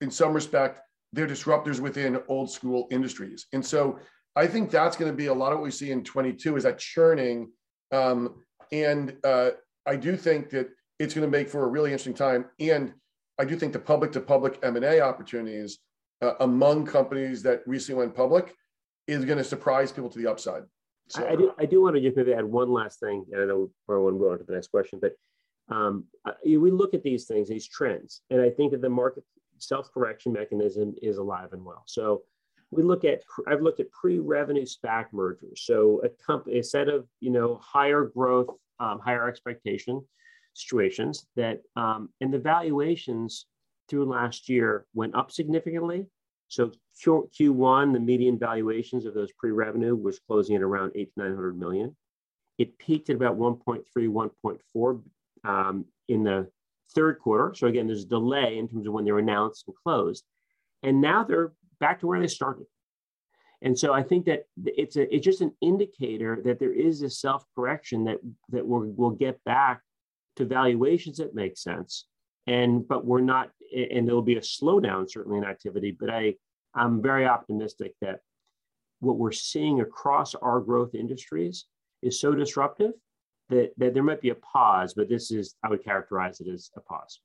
In 0.00 0.10
some 0.10 0.32
respect, 0.32 0.80
they're 1.12 1.26
disruptors 1.26 1.80
within 1.80 2.20
old 2.28 2.50
school 2.50 2.86
industries. 2.90 3.46
And 3.52 3.64
so 3.64 3.98
I 4.36 4.46
think 4.46 4.70
that's 4.70 4.96
going 4.96 5.10
to 5.10 5.16
be 5.16 5.26
a 5.26 5.34
lot 5.34 5.52
of 5.52 5.58
what 5.58 5.64
we 5.64 5.70
see 5.70 5.90
in 5.90 6.04
22 6.04 6.56
is 6.56 6.62
that 6.62 6.78
churning. 6.78 7.50
Um, 7.90 8.36
and 8.70 9.16
uh, 9.24 9.50
I 9.86 9.96
do 9.96 10.16
think 10.16 10.50
that 10.50 10.68
it's 10.98 11.14
going 11.14 11.26
to 11.26 11.30
make 11.30 11.48
for 11.48 11.64
a 11.64 11.68
really 11.68 11.90
interesting 11.90 12.14
time. 12.14 12.46
And 12.60 12.92
I 13.38 13.44
do 13.44 13.56
think 13.56 13.72
the 13.72 13.78
public 13.78 14.12
to 14.12 14.20
public 14.20 14.58
M&A 14.62 15.00
opportunities 15.00 15.78
uh, 16.22 16.34
among 16.40 16.86
companies 16.86 17.42
that 17.42 17.62
recently 17.66 17.98
went 18.00 18.14
public 18.14 18.54
is 19.06 19.24
going 19.24 19.38
to 19.38 19.44
surprise 19.44 19.92
people 19.92 20.10
to 20.10 20.18
the 20.18 20.26
upside. 20.26 20.62
So. 21.08 21.26
I, 21.26 21.36
do, 21.36 21.52
I 21.58 21.64
do 21.64 21.80
want 21.82 21.96
to 21.96 22.02
just 22.02 22.16
maybe 22.16 22.34
add 22.34 22.44
one 22.44 22.70
last 22.70 23.00
thing, 23.00 23.24
and 23.32 23.40
I 23.40 23.46
know 23.46 23.70
I 23.88 23.92
want 23.94 24.16
to 24.16 24.18
go 24.18 24.32
on 24.32 24.38
to 24.38 24.44
the 24.44 24.52
next 24.52 24.68
question, 24.68 25.00
but 25.00 25.12
um, 25.74 26.04
we 26.44 26.70
look 26.70 26.92
at 26.92 27.02
these 27.02 27.24
things, 27.24 27.48
these 27.48 27.66
trends, 27.66 28.22
and 28.30 28.40
I 28.40 28.50
think 28.50 28.72
that 28.72 28.82
the 28.82 28.90
market 28.90 29.24
self-correction 29.58 30.32
mechanism 30.32 30.94
is 31.02 31.16
alive 31.16 31.52
and 31.52 31.64
well. 31.64 31.82
So 31.86 32.22
we 32.70 32.82
look 32.82 33.04
at, 33.04 33.22
I've 33.46 33.62
looked 33.62 33.80
at 33.80 33.90
pre-revenue 33.90 34.66
SPAC 34.66 35.06
mergers. 35.12 35.62
So 35.64 36.02
a 36.04 36.10
company, 36.22 36.58
a 36.58 36.62
set 36.62 36.88
of, 36.88 37.06
you 37.20 37.30
know, 37.30 37.58
higher 37.62 38.04
growth, 38.04 38.48
um, 38.78 39.00
higher 39.02 39.26
expectation 39.28 40.04
situations 40.54 41.26
that, 41.36 41.62
um, 41.76 42.10
and 42.20 42.32
the 42.32 42.38
valuations 42.38 43.46
through 43.88 44.06
last 44.06 44.48
year 44.48 44.86
went 44.94 45.14
up 45.14 45.30
significantly. 45.30 46.06
So 46.48 46.72
Q, 47.00 47.28
Q1, 47.38 47.92
the 47.92 48.00
median 48.00 48.38
valuations 48.38 49.04
of 49.04 49.14
those 49.14 49.32
pre-revenue 49.32 49.94
was 49.94 50.18
closing 50.18 50.56
at 50.56 50.62
around 50.62 50.92
eight 50.94 51.12
to 51.14 51.20
900 51.20 51.58
million. 51.58 51.96
It 52.56 52.78
peaked 52.78 53.10
at 53.10 53.16
about 53.16 53.38
1.3, 53.38 53.84
1.4 53.94 55.02
um, 55.44 55.84
in 56.08 56.24
the 56.24 56.48
third 56.94 57.18
quarter. 57.18 57.54
So 57.54 57.66
again, 57.66 57.86
there's 57.86 58.04
a 58.04 58.08
delay 58.08 58.58
in 58.58 58.68
terms 58.68 58.86
of 58.86 58.92
when 58.92 59.04
they 59.04 59.12
were 59.12 59.18
announced 59.18 59.64
and 59.66 59.76
closed. 59.76 60.24
And 60.82 61.00
now 61.00 61.24
they're 61.24 61.52
back 61.80 62.00
to 62.00 62.06
where 62.06 62.20
they 62.20 62.26
started. 62.26 62.66
And 63.60 63.78
so 63.78 63.92
I 63.92 64.02
think 64.02 64.26
that 64.26 64.44
it's 64.64 64.96
a 64.96 65.12
it's 65.12 65.24
just 65.24 65.40
an 65.40 65.52
indicator 65.60 66.40
that 66.44 66.60
there 66.60 66.72
is 66.72 67.02
a 67.02 67.10
self 67.10 67.44
correction 67.56 68.04
that 68.04 68.18
that 68.50 68.64
we'll, 68.64 68.92
we'll 68.96 69.10
get 69.10 69.42
back 69.42 69.82
to 70.36 70.44
valuations 70.44 71.18
that 71.18 71.34
make 71.34 71.58
sense 71.58 72.06
and 72.48 72.88
but 72.88 73.04
we're 73.04 73.20
not 73.20 73.50
and 73.76 74.08
there'll 74.08 74.22
be 74.22 74.36
a 74.36 74.40
slowdown 74.40 75.08
certainly 75.08 75.38
in 75.38 75.44
activity 75.44 75.96
but 75.98 76.10
i 76.10 76.34
i'm 76.74 77.00
very 77.00 77.26
optimistic 77.26 77.92
that 78.00 78.20
what 79.00 79.18
we're 79.18 79.30
seeing 79.30 79.80
across 79.80 80.34
our 80.34 80.58
growth 80.60 80.94
industries 80.94 81.66
is 82.02 82.20
so 82.20 82.34
disruptive 82.34 82.92
that, 83.48 83.70
that 83.76 83.94
there 83.94 84.02
might 84.02 84.20
be 84.20 84.30
a 84.30 84.34
pause 84.36 84.94
but 84.94 85.08
this 85.08 85.30
is 85.30 85.54
i 85.62 85.68
would 85.68 85.84
characterize 85.84 86.40
it 86.40 86.48
as 86.48 86.70
a 86.76 86.80
pause. 86.80 87.20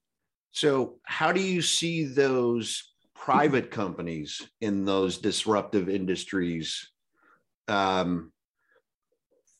So 0.52 1.00
how 1.04 1.32
do 1.32 1.42
you 1.42 1.64
see 1.64 2.04
those 2.04 2.94
private 3.16 3.72
companies 3.72 4.48
in 4.62 4.86
those 4.86 5.18
disruptive 5.18 5.90
industries 5.90 6.92
um, 7.68 8.32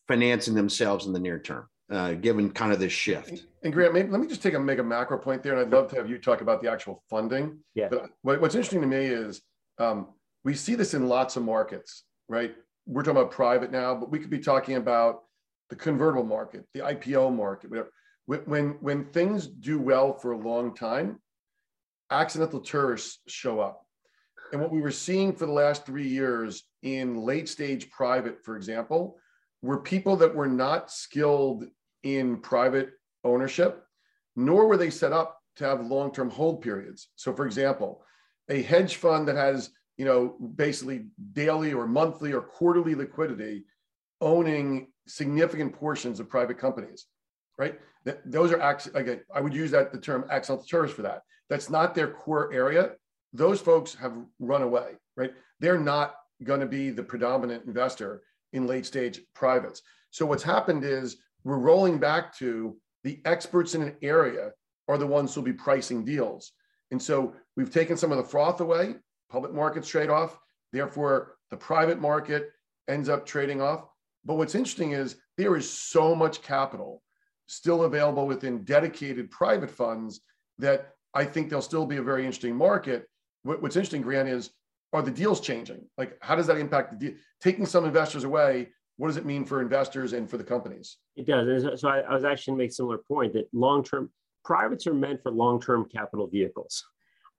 financing 0.08 0.54
themselves 0.54 1.08
in 1.08 1.14
the 1.14 1.20
near 1.20 1.40
term 1.40 1.68
uh, 1.94 2.14
given 2.14 2.52
kind 2.52 2.74
of 2.74 2.80
this 2.80 2.92
shift. 2.92 3.46
And 3.62 3.72
Grant, 3.72 3.94
maybe, 3.94 4.10
let 4.10 4.20
me 4.20 4.28
just 4.28 4.42
take 4.42 4.56
a 4.56 4.60
make 4.60 4.80
a 4.80 4.84
macro 4.84 5.18
point 5.18 5.44
there, 5.44 5.54
and 5.54 5.62
I'd 5.62 5.72
love 5.72 5.90
to 5.92 5.96
have 5.96 6.10
you 6.10 6.18
talk 6.18 6.42
about 6.42 6.62
the 6.62 6.72
actual 6.72 7.04
funding. 7.10 7.60
Yeah. 7.76 7.88
But 7.90 8.10
what, 8.24 8.42
what's 8.42 8.56
interesting 8.56 8.82
to 8.82 8.88
me 8.88 9.06
is 9.06 9.42
um, 9.78 10.08
we 10.44 10.56
see 10.56 10.76
this 10.76 10.94
in 10.96 11.08
lots 11.08 11.36
of 11.36 11.44
markets, 11.44 12.04
right? 12.28 12.56
We're 12.88 13.04
talking 13.04 13.22
about 13.22 13.32
private 13.32 13.72
now, 13.72 13.96
but 13.96 14.10
we 14.10 14.20
could 14.20 14.32
be 14.32 14.40
talking 14.40 14.76
about 14.76 15.22
the 15.70 15.76
convertible 15.76 16.26
market, 16.26 16.66
the 16.74 16.82
IPO 16.82 17.36
market, 17.36 17.70
whatever. 17.70 17.92
When 18.26 18.78
when 18.80 19.06
things 19.06 19.48
do 19.48 19.80
well 19.80 20.14
for 20.14 20.32
a 20.32 20.38
long 20.38 20.74
time, 20.74 21.20
accidental 22.10 22.60
tourists 22.60 23.20
show 23.28 23.60
up. 23.60 23.86
And 24.52 24.62
what 24.62 24.72
we 24.72 24.82
were 24.82 24.92
seeing 24.92 25.34
for 25.34 25.46
the 25.46 25.52
last 25.52 25.86
three 25.86 26.08
years 26.08 26.64
in 26.84 27.18
late 27.18 27.50
stage 27.50 27.90
private, 27.92 28.44
for 28.44 28.56
example, 28.56 29.18
were 29.62 29.80
people 29.80 30.16
that 30.18 30.36
were 30.36 30.48
not 30.48 30.92
skilled 30.92 31.66
in 32.04 32.38
private 32.38 32.92
ownership, 33.24 33.84
nor 34.36 34.68
were 34.68 34.78
they 34.78 34.90
set 34.90 35.12
up 35.14 35.40
to 35.56 35.66
have 35.66 35.86
long-term 35.86 36.30
hold 36.30 36.62
periods. 36.62 37.10
So 37.16 37.34
for 37.34 37.46
example, 37.46 38.04
a 38.50 38.62
hedge 38.62 38.96
fund 38.98 39.28
that 39.28 39.36
has, 39.36 39.70
you 39.98 40.06
know, 40.06 40.36
basically 40.56 41.06
daily 41.34 41.74
or 41.74 41.88
monthly 41.88 42.34
or 42.34 42.42
quarterly 42.42 42.96
liquidity 42.96 43.66
owning 44.22 44.88
significant 45.08 45.74
portions 45.74 46.20
of 46.20 46.30
private 46.30 46.58
companies, 46.58 47.06
right? 47.58 47.80
Those 48.26 48.52
are 48.52 48.62
actually, 48.62 49.00
again, 49.00 49.22
I 49.34 49.42
would 49.42 49.54
use 49.54 49.72
that 49.72 49.94
the 49.94 50.00
term 50.00 50.26
accidental 50.30 50.66
tourists 50.66 50.96
for 50.96 51.04
that. 51.04 51.22
That's 51.50 51.70
not 51.70 51.94
their 51.94 52.08
core 52.08 52.52
area. 52.54 52.92
Those 53.34 53.62
folks 53.62 53.96
have 53.96 54.18
run 54.40 54.62
away, 54.62 54.94
right? 55.16 55.34
They're 55.60 55.80
not 55.80 56.16
going 56.44 56.60
to 56.60 56.66
be 56.66 56.90
the 56.90 57.04
predominant 57.04 57.66
investor 57.66 58.24
in 58.52 58.68
late 58.68 58.86
stage 58.86 59.22
privates. 59.34 59.82
So 60.12 60.26
what's 60.26 60.44
happened 60.44 60.84
is 60.84 61.18
we're 61.44 61.58
rolling 61.58 62.00
back 62.00 62.36
to 62.38 62.78
the 63.04 63.22
experts 63.26 63.76
in 63.76 63.82
an 63.82 63.96
area 64.02 64.52
are 64.88 64.98
the 64.98 65.08
ones 65.08 65.34
who'll 65.34 65.44
be 65.44 65.54
pricing 65.54 66.04
deals. 66.04 66.52
And 66.92 67.02
so 67.02 67.34
we've 67.56 67.72
taken 67.72 67.98
some 67.98 68.12
of 68.12 68.18
the 68.18 68.24
froth 68.24 68.62
away, 68.62 68.96
public 69.30 69.54
markets 69.54 69.88
trade 69.88 70.10
off. 70.10 70.38
Therefore, 70.72 71.36
the 71.50 71.58
private 71.58 72.00
market 72.00 72.52
ends 72.88 73.10
up 73.10 73.26
trading 73.26 73.62
off. 73.62 73.86
But 74.26 74.36
what's 74.36 74.56
interesting 74.56 74.92
is 74.92 75.18
there 75.38 75.56
is 75.56 75.70
so 75.70 76.16
much 76.16 76.42
capital 76.42 77.02
still 77.48 77.84
available 77.84 78.26
within 78.26 78.64
dedicated 78.64 79.30
private 79.30 79.70
funds 79.70 80.22
that 80.60 80.92
I 81.14 81.26
think 81.26 81.50
there'll 81.50 81.62
still 81.62 81.86
be 81.86 81.98
a 81.98 82.04
very 82.04 82.22
interesting 82.22 82.56
market. 82.56 83.06
What's 83.44 83.76
interesting, 83.76 84.02
Grant, 84.02 84.30
is 84.30 84.52
are 84.94 85.02
the 85.02 85.12
deals 85.12 85.42
changing? 85.42 85.86
Like, 85.98 86.18
how 86.22 86.36
does 86.36 86.48
that 86.48 86.58
impact 86.58 86.92
the 86.92 86.98
deal? 86.98 87.18
Taking 87.42 87.66
some 87.66 87.86
investors 87.86 88.24
away, 88.24 88.70
what 88.98 89.08
does 89.08 89.18
it 89.18 89.26
mean 89.26 89.46
for 89.46 89.62
investors 89.62 90.14
and 90.14 90.30
for 90.30 90.38
the 90.38 90.44
companies? 90.44 90.98
It 91.16 91.26
does. 91.26 91.82
So 91.82 91.90
I, 91.90 92.00
I 92.00 92.14
was 92.14 92.24
actually 92.24 92.58
make 92.58 92.72
a 92.72 92.74
similar 92.74 93.00
point 93.00 93.34
that 93.34 93.48
long-term 93.54 94.12
privates 94.44 94.86
are 94.88 94.94
meant 94.94 95.22
for 95.24 95.32
long-term 95.32 95.90
capital 95.90 96.28
vehicles. 96.28 96.84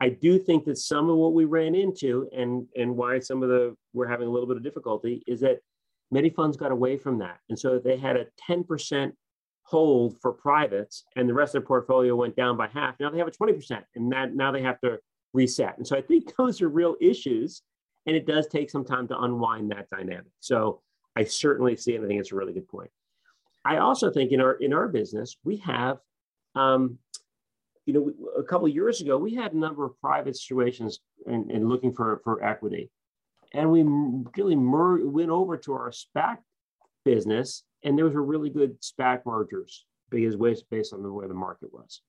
I 0.01 0.09
do 0.09 0.39
think 0.39 0.65
that 0.65 0.79
some 0.79 1.09
of 1.09 1.17
what 1.17 1.35
we 1.35 1.45
ran 1.45 1.75
into 1.75 2.29
and 2.37 2.67
and 2.77 2.97
why 2.97 3.21
some 3.21 3.43
of 3.43 3.49
the 3.49 3.77
we're 3.93 4.09
having 4.09 4.27
a 4.27 4.31
little 4.31 4.49
bit 4.49 4.57
of 4.57 4.65
difficulty 4.65 5.23
is 5.27 5.41
that 5.41 5.61
many 6.11 6.31
funds 6.31 6.57
got 6.57 6.73
away 6.73 6.97
from 6.97 7.19
that. 7.19 7.39
And 7.49 7.59
so 7.59 7.79
they 7.79 7.97
had 7.97 8.17
a 8.17 8.27
10% 8.49 9.13
hold 9.63 10.21
for 10.21 10.33
privates 10.33 11.05
and 11.17 11.29
the 11.29 11.35
rest 11.35 11.55
of 11.55 11.63
their 11.63 11.67
portfolio 11.67 12.15
went 12.15 12.37
down 12.37 12.57
by 12.57 12.69
half. 12.69 12.97
Now 13.01 13.11
they 13.11 13.19
have 13.19 13.29
a 13.29 13.31
20% 13.31 13.83
and 13.95 14.13
that 14.13 14.35
now 14.35 14.53
they 14.53 14.63
have 14.63 14.81
to 14.81 14.99
reset. 15.33 15.79
And 15.79 15.87
so 15.87 15.97
I 15.97 16.03
think 16.03 16.35
those 16.39 16.61
are 16.61 16.69
real 16.69 16.97
issues 17.01 17.63
and 18.07 18.15
it 18.15 18.27
does 18.27 18.47
take 18.49 18.71
some 18.71 18.85
time 18.85 19.09
to 19.09 19.19
unwind 19.19 19.71
that 19.71 19.89
dynamic. 19.89 20.33
So 20.41 20.83
I 21.17 21.25
certainly 21.25 21.77
see 21.77 21.95
and 21.95 22.05
I 22.05 22.09
think 22.09 22.21
it's 22.21 22.33
a 22.33 22.37
really 22.37 22.53
good 22.53 22.69
point. 22.69 22.91
I 23.65 23.79
also 23.79 24.11
think 24.11 24.33
in 24.33 24.41
our 24.41 24.53
in 24.55 24.73
our 24.73 24.89
business 24.89 25.37
we 25.45 25.57
have, 25.59 25.99
um, 26.55 26.99
you 27.87 27.95
know, 27.95 28.13
a 28.39 28.43
couple 28.43 28.69
years 28.69 29.01
ago 29.01 29.17
we 29.17 29.35
had 29.35 29.53
a 29.53 29.59
number 29.59 29.85
of 29.85 29.99
private 30.01 30.37
situations 30.37 31.01
and 31.27 31.51
in, 31.51 31.63
in 31.63 31.69
looking 31.69 31.93
for 31.95 32.21
for 32.25 32.43
equity, 32.45 32.91
and 33.53 33.71
we 33.71 33.83
really 34.37 34.57
mer- 34.57 35.07
went 35.07 35.31
over 35.31 35.57
to 35.57 35.73
our 35.73 35.91
SPAC 35.91 36.39
business, 37.05 37.63
and 37.83 37.99
those 37.99 38.15
were 38.15 38.23
really 38.23 38.51
good 38.51 38.81
SPAC 38.83 39.23
mergers 39.25 39.87
because 40.11 40.37
based 40.71 40.93
on 40.93 41.03
the 41.03 41.13
way 41.13 41.27
the 41.27 41.35
market 41.35 41.73
was. 41.73 42.01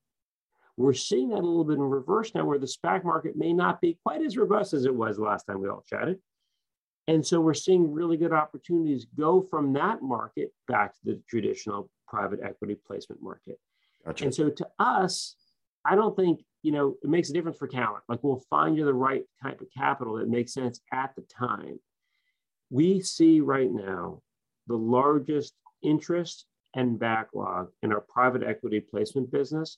We're 0.78 0.94
seeing 0.94 1.30
that 1.30 1.36
a 1.36 1.48
little 1.48 1.64
bit 1.64 1.78
in 1.78 1.82
reverse 1.82 2.36
now, 2.36 2.46
where 2.46 2.60
the 2.60 2.68
SPAC 2.68 3.04
market 3.04 3.38
may 3.38 3.54
not 3.54 3.80
be 3.80 3.98
quite 4.04 4.22
as 4.22 4.38
robust 4.38 4.74
as 4.74 4.86
it 4.86 4.94
was 4.94 5.18
last 5.18 5.46
time 5.46 5.62
we 5.62 5.70
all 5.70 5.86
chatted. 5.90 6.20
And 7.08 7.26
so 7.26 7.40
we're 7.40 7.54
seeing 7.54 7.92
really 7.92 8.18
good 8.18 8.34
opportunities 8.34 9.06
go 9.18 9.42
from 9.42 9.74
that 9.74 10.02
market 10.02 10.52
back 10.68 10.94
to 10.94 11.00
the 11.04 11.22
traditional 11.30 11.90
private 12.08 12.40
equity 12.44 12.76
placement 12.76 13.22
market. 13.22 13.60
Gotcha. 14.06 14.26
And 14.26 14.34
so 14.34 14.50
to 14.50 14.68
us, 14.80 15.36
I 15.84 15.96
don't 15.96 16.16
think, 16.16 16.44
you 16.64 16.72
know, 16.72 16.96
it 17.04 17.10
makes 17.10 17.30
a 17.30 17.34
difference 17.34 17.58
for 17.58 17.68
talent. 17.68 18.04
Like 18.10 18.24
we'll 18.24 18.44
find 18.50 18.76
you 18.76 18.86
the 18.86 18.94
right 18.94 19.24
type 19.42 19.62
of 19.62 19.68
capital 19.76 20.16
that 20.16 20.28
makes 20.28 20.54
sense 20.54 20.82
at 20.92 21.16
the 21.16 21.22
time. 21.24 21.80
We 22.72 23.02
see 23.02 23.40
right 23.40 23.72
now 23.72 24.22
the 24.68 24.78
largest 24.78 25.54
interest 25.84 26.46
and 26.76 27.00
backlog 27.00 27.70
in 27.84 27.94
our 27.94 28.02
private 28.02 28.44
equity 28.44 28.80
placement 28.80 29.32
business 29.32 29.78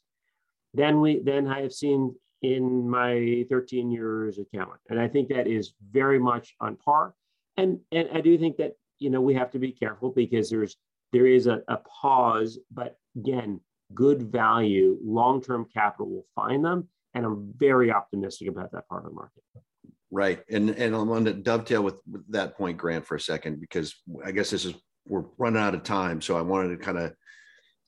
than 0.73 1.01
we 1.01 1.19
than 1.19 1.47
I 1.47 1.61
have 1.61 1.73
seen 1.73 2.15
in 2.41 2.87
my 2.89 3.45
13 3.49 3.91
years 3.91 4.39
at 4.39 4.45
Cowen. 4.53 4.77
And 4.89 4.99
I 4.99 5.07
think 5.07 5.29
that 5.29 5.47
is 5.47 5.73
very 5.91 6.19
much 6.19 6.55
on 6.59 6.75
par. 6.75 7.13
And 7.57 7.79
and 7.91 8.09
I 8.13 8.21
do 8.21 8.37
think 8.37 8.57
that 8.57 8.73
you 8.99 9.09
know 9.09 9.21
we 9.21 9.33
have 9.33 9.51
to 9.51 9.59
be 9.59 9.71
careful 9.71 10.11
because 10.11 10.49
there's 10.49 10.77
there 11.13 11.25
is 11.25 11.47
a, 11.47 11.61
a 11.67 11.77
pause, 11.77 12.59
but 12.71 12.97
again, 13.15 13.61
good 13.93 14.23
value, 14.23 14.97
long-term 15.03 15.67
capital 15.73 16.09
will 16.09 16.25
find 16.35 16.63
them. 16.63 16.89
And 17.13 17.25
I'm 17.25 17.53
very 17.55 17.91
optimistic 17.91 18.49
about 18.49 18.71
that 18.73 18.87
part 18.89 19.05
of 19.05 19.11
the 19.11 19.15
market. 19.15 19.43
Right. 20.11 20.41
And 20.49 20.69
and 20.69 20.95
I'm 20.95 21.07
going 21.07 21.25
to 21.25 21.33
dovetail 21.33 21.81
with, 21.83 21.95
with 22.09 22.29
that 22.31 22.57
point, 22.57 22.77
Grant, 22.77 23.05
for 23.05 23.15
a 23.15 23.19
second, 23.19 23.59
because 23.59 23.95
I 24.23 24.31
guess 24.31 24.51
this 24.51 24.65
is 24.65 24.75
we're 25.07 25.25
running 25.37 25.61
out 25.61 25.73
of 25.73 25.83
time. 25.83 26.21
So 26.21 26.37
I 26.37 26.41
wanted 26.41 26.77
to 26.77 26.77
kind 26.77 26.97
of 26.97 27.13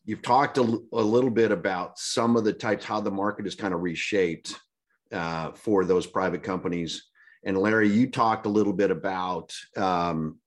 you've 0.06 0.22
talked 0.22 0.58
a, 0.58 0.62
a, 0.94 1.02
little 1.02 1.30
bit 1.30 1.52
about 1.52 2.00
some 2.00 2.36
of 2.36 2.44
the 2.44 2.54
types 2.54 2.86
how 2.86 3.00
the 3.00 3.12
market 3.12 3.46
is 3.46 3.56
kind 3.56 3.74
of 3.74 3.82
reshaped 3.82 4.56
uh, 5.12 5.52
for 5.52 5.86
those 5.86 6.08
private 6.08 6.44
companies. 6.44 7.06
And 7.44 7.58
larry 7.58 7.90
you 7.90 8.10
talked 8.10 8.46
a 8.46 8.50
little 8.50 8.74
bit 8.74 8.92
about 8.92 9.54
um, 9.78 10.40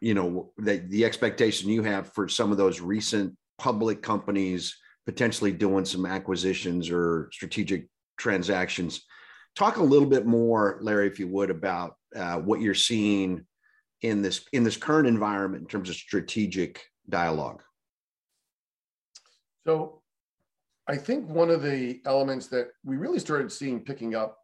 you 0.00 0.14
know 0.14 0.52
the, 0.58 0.78
the 0.88 1.04
expectation 1.04 1.70
you 1.70 1.82
have 1.82 2.12
for 2.12 2.28
some 2.28 2.52
of 2.52 2.58
those 2.58 2.80
recent 2.80 3.36
public 3.58 4.02
companies 4.02 4.76
potentially 5.06 5.52
doing 5.52 5.84
some 5.84 6.06
acquisitions 6.06 6.90
or 6.90 7.28
strategic 7.32 7.88
transactions. 8.18 9.02
Talk 9.56 9.76
a 9.76 9.82
little 9.82 10.08
bit 10.08 10.26
more 10.26 10.78
larry 10.80 11.06
if 11.06 11.18
you 11.18 11.28
would 11.28 11.50
about 11.50 11.96
uh, 12.14 12.36
what 12.36 12.60
you're 12.60 12.74
seeing 12.74 13.44
in 14.02 14.22
this 14.22 14.44
in 14.52 14.64
this 14.64 14.76
current 14.76 15.08
environment 15.08 15.62
in 15.62 15.68
terms 15.68 15.88
of 15.88 15.96
strategic 15.96 16.82
dialogue 17.08 17.62
so 19.66 20.02
I 20.88 20.96
think 20.96 21.28
one 21.28 21.50
of 21.50 21.62
the 21.62 22.00
elements 22.04 22.48
that 22.48 22.68
we 22.84 22.96
really 22.96 23.18
started 23.18 23.52
seeing 23.52 23.80
picking 23.80 24.14
up 24.14 24.38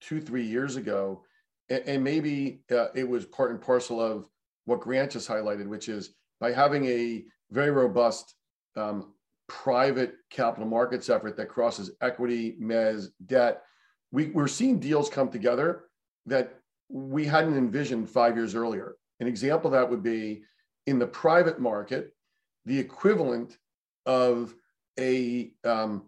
two, 0.00 0.20
three 0.20 0.44
years 0.44 0.76
ago, 0.76 1.24
and, 1.68 2.04
maybe 2.04 2.60
uh, 2.70 2.88
it 2.94 3.08
was 3.08 3.24
part 3.24 3.50
and 3.50 3.60
parcel 3.60 4.00
of 4.00 4.28
what 4.66 4.80
Grant 4.80 5.12
just 5.12 5.28
highlighted, 5.28 5.66
which 5.66 5.88
is 5.88 6.14
by 6.40 6.52
having 6.52 6.84
a 6.86 7.24
very 7.50 7.70
robust 7.70 8.34
um, 8.76 9.14
private 9.48 10.14
capital 10.30 10.68
markets 10.68 11.08
effort 11.08 11.36
that 11.36 11.48
crosses 11.48 11.90
equity, 12.00 12.56
mez, 12.60 13.08
debt, 13.26 13.62
we, 14.12 14.26
we're 14.26 14.46
seeing 14.46 14.78
deals 14.78 15.08
come 15.08 15.28
together 15.28 15.84
that 16.26 16.60
we 16.88 17.24
hadn't 17.24 17.56
envisioned 17.56 18.08
five 18.08 18.36
years 18.36 18.54
earlier. 18.54 18.96
An 19.20 19.26
example 19.26 19.68
of 19.68 19.72
that 19.72 19.90
would 19.90 20.02
be 20.02 20.42
in 20.86 20.98
the 20.98 21.06
private 21.06 21.58
market, 21.58 22.14
the 22.64 22.78
equivalent 22.78 23.56
of 24.06 24.54
a 24.98 25.52
um, 25.64 26.04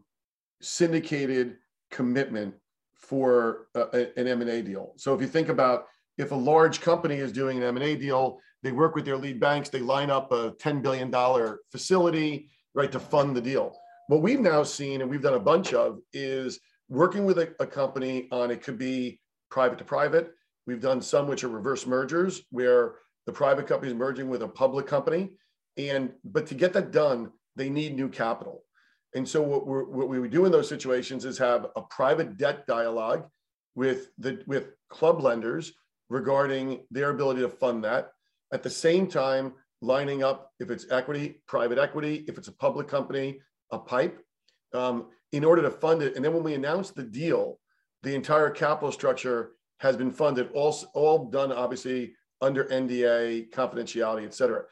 syndicated 0.61 1.57
commitment 1.91 2.55
for 2.95 3.69
a, 3.75 4.09
an 4.17 4.27
M&A 4.27 4.63
deal. 4.63 4.93
So 4.97 5.15
if 5.15 5.21
you 5.21 5.27
think 5.27 5.49
about 5.49 5.87
if 6.19 6.33
a 6.33 6.37
large 6.37 6.81
company 6.81 7.17
is 7.17 7.33
doing 7.33 7.59
an 7.59 7.65
M&A 7.65 7.95
deal, 7.95 8.41
they 8.63 8.73
work 8.73 8.95
with 8.95 9.05
their 9.05 9.17
lead 9.17 9.39
banks, 9.39 9.69
they 9.69 9.81
line 9.81 10.11
up 10.11 10.33
a 10.33 10.53
$10 10.53 10.83
billion 10.83 11.13
facility, 11.71 12.49
right, 12.75 12.91
to 12.91 12.99
fund 12.99 13.37
the 13.37 13.41
deal. 13.41 13.77
What 14.09 14.23
we've 14.23 14.41
now 14.41 14.63
seen, 14.63 15.03
and 15.03 15.11
we've 15.11 15.23
done 15.23 15.35
a 15.35 15.41
bunch 15.41 15.73
of, 15.73 15.99
is 16.13 16.59
working 16.89 17.25
with 17.25 17.39
a, 17.39 17.55
a 17.61 17.67
company 17.67 18.29
on 18.31 18.51
it 18.51 18.63
could 18.63 18.79
be 18.79 19.21
private 19.51 19.79
to 19.79 19.85
private. 19.85 20.33
We've 20.67 20.81
done 20.81 21.01
some 21.01 21.29
which 21.29 21.45
are 21.45 21.49
reverse 21.49 21.87
mergers 21.87 22.43
where 22.51 22.97
the 23.27 23.33
private 23.33 23.67
company 23.67 23.93
is 23.93 23.99
merging 23.99 24.29
with 24.29 24.43
a 24.43 24.49
public 24.49 24.87
company. 24.87 25.31
And 25.77 26.13
but 26.25 26.47
to 26.47 26.55
get 26.55 26.73
that 26.73 26.91
done, 26.91 27.33
they 27.57 27.71
need 27.71 27.97
new 27.97 28.09
capital. 28.09 28.63
And 29.15 29.27
so 29.27 29.43
what, 29.43 29.67
we 29.67 29.83
what 29.83 30.09
we 30.09 30.21
would 30.21 30.31
do 30.31 30.45
in 30.45 30.53
those 30.53 30.69
situations 30.69 31.25
is 31.25 31.39
have 31.39 31.69
a 31.75 31.83
private 31.83 32.37
debt 32.37 32.67
dialogue 32.67 33.27
with 33.75 34.11
the 34.19 34.43
with 34.47 34.69
club 34.91 35.21
lenders 35.21 35.73
regarding 36.09 36.81
their 36.91 37.11
ability 37.11 37.41
to 37.41 37.49
fund 37.49 37.83
that. 37.85 38.13
At 38.53 38.63
the 38.63 38.71
same 38.71 39.07
time, 39.07 39.55
lining 39.81 40.23
up 40.23 40.53
if 40.61 40.71
it's 40.71 40.87
equity, 40.91 41.43
private 41.49 41.79
equity, 41.79 42.25
if 42.29 42.39
it's 42.39 42.49
a 42.49 42.53
public 42.53 42.89
company, 42.89 43.41
a 43.73 43.79
pipe, 43.79 44.21
um, 44.73 45.07
in 45.33 45.45
order 45.45 45.63
to 45.63 45.71
fund 45.71 46.03
it. 46.03 46.15
And 46.15 46.25
then 46.25 46.33
when 46.33 46.45
we 46.45 46.55
announce 46.55 46.91
the 46.91 47.03
deal, 47.03 47.59
the 48.03 48.15
entire 48.15 48.51
capital 48.51 48.93
structure 48.93 49.53
has 49.81 49.97
been 49.97 50.11
funded, 50.11 50.51
all, 50.53 50.75
all 50.95 51.27
done 51.27 51.53
obviously 51.53 52.15
under 52.41 52.65
NDA, 52.67 53.51
confidentiality, 53.51 54.25
et 54.25 54.35
cetera 54.35 54.65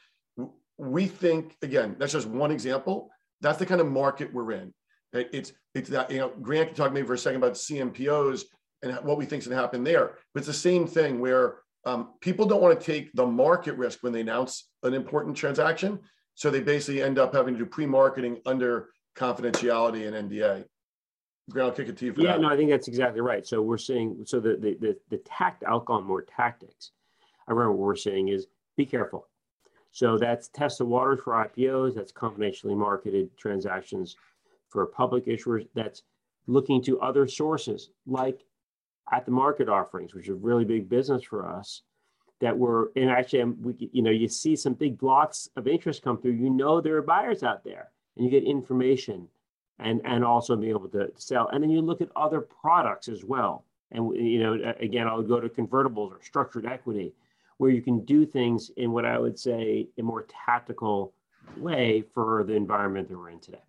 we 0.77 1.07
think 1.07 1.55
again 1.61 1.95
that's 1.99 2.13
just 2.13 2.27
one 2.27 2.51
example. 2.51 3.09
That's 3.41 3.59
the 3.59 3.65
kind 3.65 3.81
of 3.81 3.87
market 3.87 4.33
we're 4.33 4.51
in. 4.51 4.73
It's 5.13 5.53
it's 5.73 5.89
that 5.89 6.11
you 6.11 6.19
know 6.19 6.31
grant 6.41 6.69
can 6.69 6.75
talk 6.75 6.91
maybe 6.91 7.07
for 7.07 7.13
a 7.13 7.17
second 7.17 7.37
about 7.37 7.53
cmpos 7.53 8.43
and 8.83 8.93
what 9.03 9.17
we 9.17 9.25
think 9.25 9.41
is 9.41 9.47
going 9.47 9.57
to 9.57 9.61
happen 9.61 9.83
there. 9.83 10.17
But 10.33 10.39
it's 10.39 10.47
the 10.47 10.53
same 10.53 10.85
thing 10.87 11.19
where 11.19 11.59
um, 11.85 12.13
people 12.19 12.45
don't 12.45 12.61
want 12.61 12.79
to 12.79 12.85
take 12.85 13.13
the 13.13 13.25
market 13.25 13.77
risk 13.77 13.99
when 14.01 14.11
they 14.11 14.21
announce 14.21 14.69
an 14.83 14.93
important 14.93 15.37
transaction. 15.37 15.99
So 16.33 16.49
they 16.49 16.59
basically 16.59 17.01
end 17.01 17.17
up 17.17 17.33
having 17.33 17.53
to 17.53 17.59
do 17.59 17.65
pre-marketing 17.65 18.41
under 18.45 18.89
confidentiality 19.15 20.13
and 20.13 20.29
nda 20.29 20.65
grant 21.49 21.69
i'll 21.69 21.75
kick 21.75 21.87
it 21.87 21.97
to 21.97 22.05
you 22.05 22.13
for 22.13 22.21
yeah 22.21 22.33
that. 22.33 22.41
no 22.41 22.49
i 22.49 22.57
think 22.57 22.69
that's 22.69 22.87
exactly 22.87 23.21
right. 23.21 23.45
So 23.45 23.61
we're 23.61 23.77
seeing 23.77 24.23
so 24.25 24.39
the 24.39 24.57
the 24.57 24.77
the, 24.79 24.97
the 25.09 25.17
tact 25.19 25.63
i'll 25.65 25.85
more 26.01 26.21
tactics. 26.21 26.91
I 27.47 27.51
remember 27.51 27.73
what 27.73 27.85
we're 27.85 27.95
saying 27.95 28.29
is 28.29 28.47
be 28.75 28.85
careful 28.85 29.27
so 29.95 30.17
that's 30.17 30.49
test 30.49 30.79
the 30.79 30.85
waters 30.85 31.21
for 31.23 31.31
IPOs, 31.31 31.95
that's 31.95 32.11
confidentially 32.11 32.75
marketed 32.75 33.29
transactions 33.37 34.17
for 34.67 34.85
public 34.87 35.25
issuers, 35.25 35.69
that's 35.73 36.03
looking 36.47 36.83
to 36.83 36.99
other 36.99 37.25
sources 37.25 37.91
like 38.05 38.43
at 39.13 39.23
the 39.23 39.31
market 39.31 39.69
offerings, 39.69 40.13
which 40.13 40.25
is 40.25 40.31
a 40.31 40.33
really 40.33 40.65
big 40.65 40.89
business 40.89 41.23
for 41.23 41.47
us. 41.47 41.83
That 42.41 42.57
were 42.57 42.91
and 42.97 43.09
actually, 43.09 43.43
um, 43.43 43.55
we, 43.61 43.89
you 43.93 44.01
know, 44.01 44.11
you 44.11 44.27
see 44.27 44.57
some 44.57 44.73
big 44.73 44.97
blocks 44.97 45.47
of 45.55 45.65
interest 45.65 46.03
come 46.03 46.17
through. 46.17 46.33
You 46.33 46.49
know 46.49 46.81
there 46.81 46.97
are 46.97 47.01
buyers 47.01 47.41
out 47.41 47.63
there, 47.63 47.91
and 48.17 48.25
you 48.25 48.29
get 48.29 48.43
information, 48.43 49.29
and 49.79 50.01
and 50.03 50.25
also 50.25 50.57
be 50.57 50.71
able 50.71 50.89
to 50.89 51.09
sell. 51.15 51.47
And 51.53 51.63
then 51.63 51.69
you 51.69 51.79
look 51.79 52.01
at 52.01 52.09
other 52.17 52.41
products 52.41 53.07
as 53.07 53.23
well. 53.23 53.63
And 53.91 54.13
you 54.13 54.43
know, 54.43 54.73
again, 54.77 55.07
I'll 55.07 55.23
go 55.23 55.39
to 55.39 55.47
convertibles 55.47 56.11
or 56.11 56.19
structured 56.21 56.65
equity 56.65 57.13
where 57.57 57.71
you 57.71 57.81
can 57.81 58.03
do 58.05 58.25
things 58.25 58.71
in 58.77 58.91
what 58.91 59.05
I 59.05 59.17
would 59.17 59.39
say 59.39 59.87
a 59.97 60.01
more 60.01 60.25
tactical 60.45 61.13
way 61.57 62.03
for 62.13 62.43
the 62.43 62.53
environment 62.53 63.07
that 63.09 63.17
we're 63.17 63.29
in 63.29 63.39
today. 63.39 63.63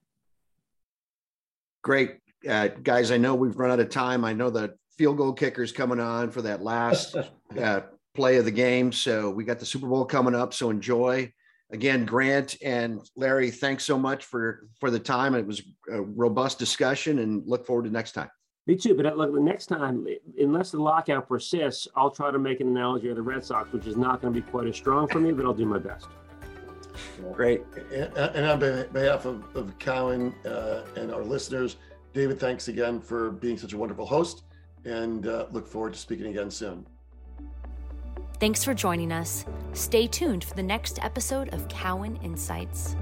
Great. 1.82 2.18
Uh, 2.48 2.68
guys, 2.68 3.10
I 3.10 3.16
know 3.16 3.34
we've 3.34 3.56
run 3.56 3.70
out 3.70 3.80
of 3.80 3.90
time. 3.90 4.24
I 4.24 4.32
know 4.32 4.50
the 4.50 4.74
field 4.96 5.18
goal 5.18 5.32
kicker's 5.32 5.72
coming 5.72 6.00
on 6.00 6.30
for 6.30 6.42
that 6.42 6.62
last 6.62 7.16
uh, 7.60 7.80
play 8.14 8.36
of 8.36 8.44
the 8.44 8.50
game. 8.50 8.92
So 8.92 9.30
we 9.30 9.44
got 9.44 9.58
the 9.58 9.66
Super 9.66 9.86
Bowl 9.86 10.04
coming 10.04 10.34
up. 10.34 10.52
So 10.52 10.70
enjoy. 10.70 11.32
Again, 11.70 12.04
Grant 12.04 12.56
and 12.62 13.00
Larry, 13.16 13.50
thanks 13.50 13.84
so 13.84 13.98
much 13.98 14.24
for 14.24 14.68
for 14.78 14.90
the 14.90 15.00
time. 15.00 15.34
It 15.34 15.46
was 15.46 15.62
a 15.90 16.00
robust 16.00 16.58
discussion 16.60 17.18
and 17.18 17.42
look 17.46 17.66
forward 17.66 17.84
to 17.84 17.90
next 17.90 18.12
time. 18.12 18.30
Me 18.66 18.74
too. 18.74 18.94
But 18.94 19.06
uh, 19.06 19.14
look, 19.14 19.32
the 19.32 19.40
next 19.40 19.66
time, 19.66 20.06
unless 20.38 20.72
the 20.72 20.82
lockout 20.82 21.28
persists, 21.28 21.86
I'll 21.94 22.10
try 22.10 22.30
to 22.30 22.38
make 22.38 22.60
an 22.60 22.68
analogy 22.68 23.08
of 23.08 23.16
the 23.16 23.22
Red 23.22 23.44
Sox, 23.44 23.72
which 23.72 23.86
is 23.86 23.96
not 23.96 24.20
going 24.20 24.34
to 24.34 24.40
be 24.40 24.46
quite 24.46 24.66
as 24.66 24.76
strong 24.76 25.06
for 25.06 25.20
me, 25.20 25.32
but 25.32 25.44
I'll 25.44 25.54
do 25.54 25.66
my 25.66 25.78
best. 25.78 26.06
Great. 27.32 27.62
And, 27.92 28.16
and 28.16 28.46
on 28.46 28.58
behalf 28.92 29.24
of, 29.24 29.44
of 29.54 29.78
Cowen 29.78 30.34
uh, 30.44 30.82
and 30.96 31.12
our 31.12 31.22
listeners, 31.22 31.76
David, 32.12 32.40
thanks 32.40 32.68
again 32.68 33.00
for 33.00 33.30
being 33.30 33.58
such 33.58 33.72
a 33.72 33.76
wonderful 33.76 34.06
host 34.06 34.42
and 34.84 35.26
uh, 35.26 35.46
look 35.52 35.66
forward 35.66 35.92
to 35.92 35.98
speaking 35.98 36.26
again 36.26 36.50
soon. 36.50 36.86
Thanks 38.38 38.64
for 38.64 38.74
joining 38.74 39.12
us. 39.12 39.44
Stay 39.72 40.06
tuned 40.06 40.44
for 40.44 40.54
the 40.54 40.62
next 40.62 41.02
episode 41.02 41.52
of 41.54 41.68
Cowen 41.68 42.16
Insights. 42.16 42.96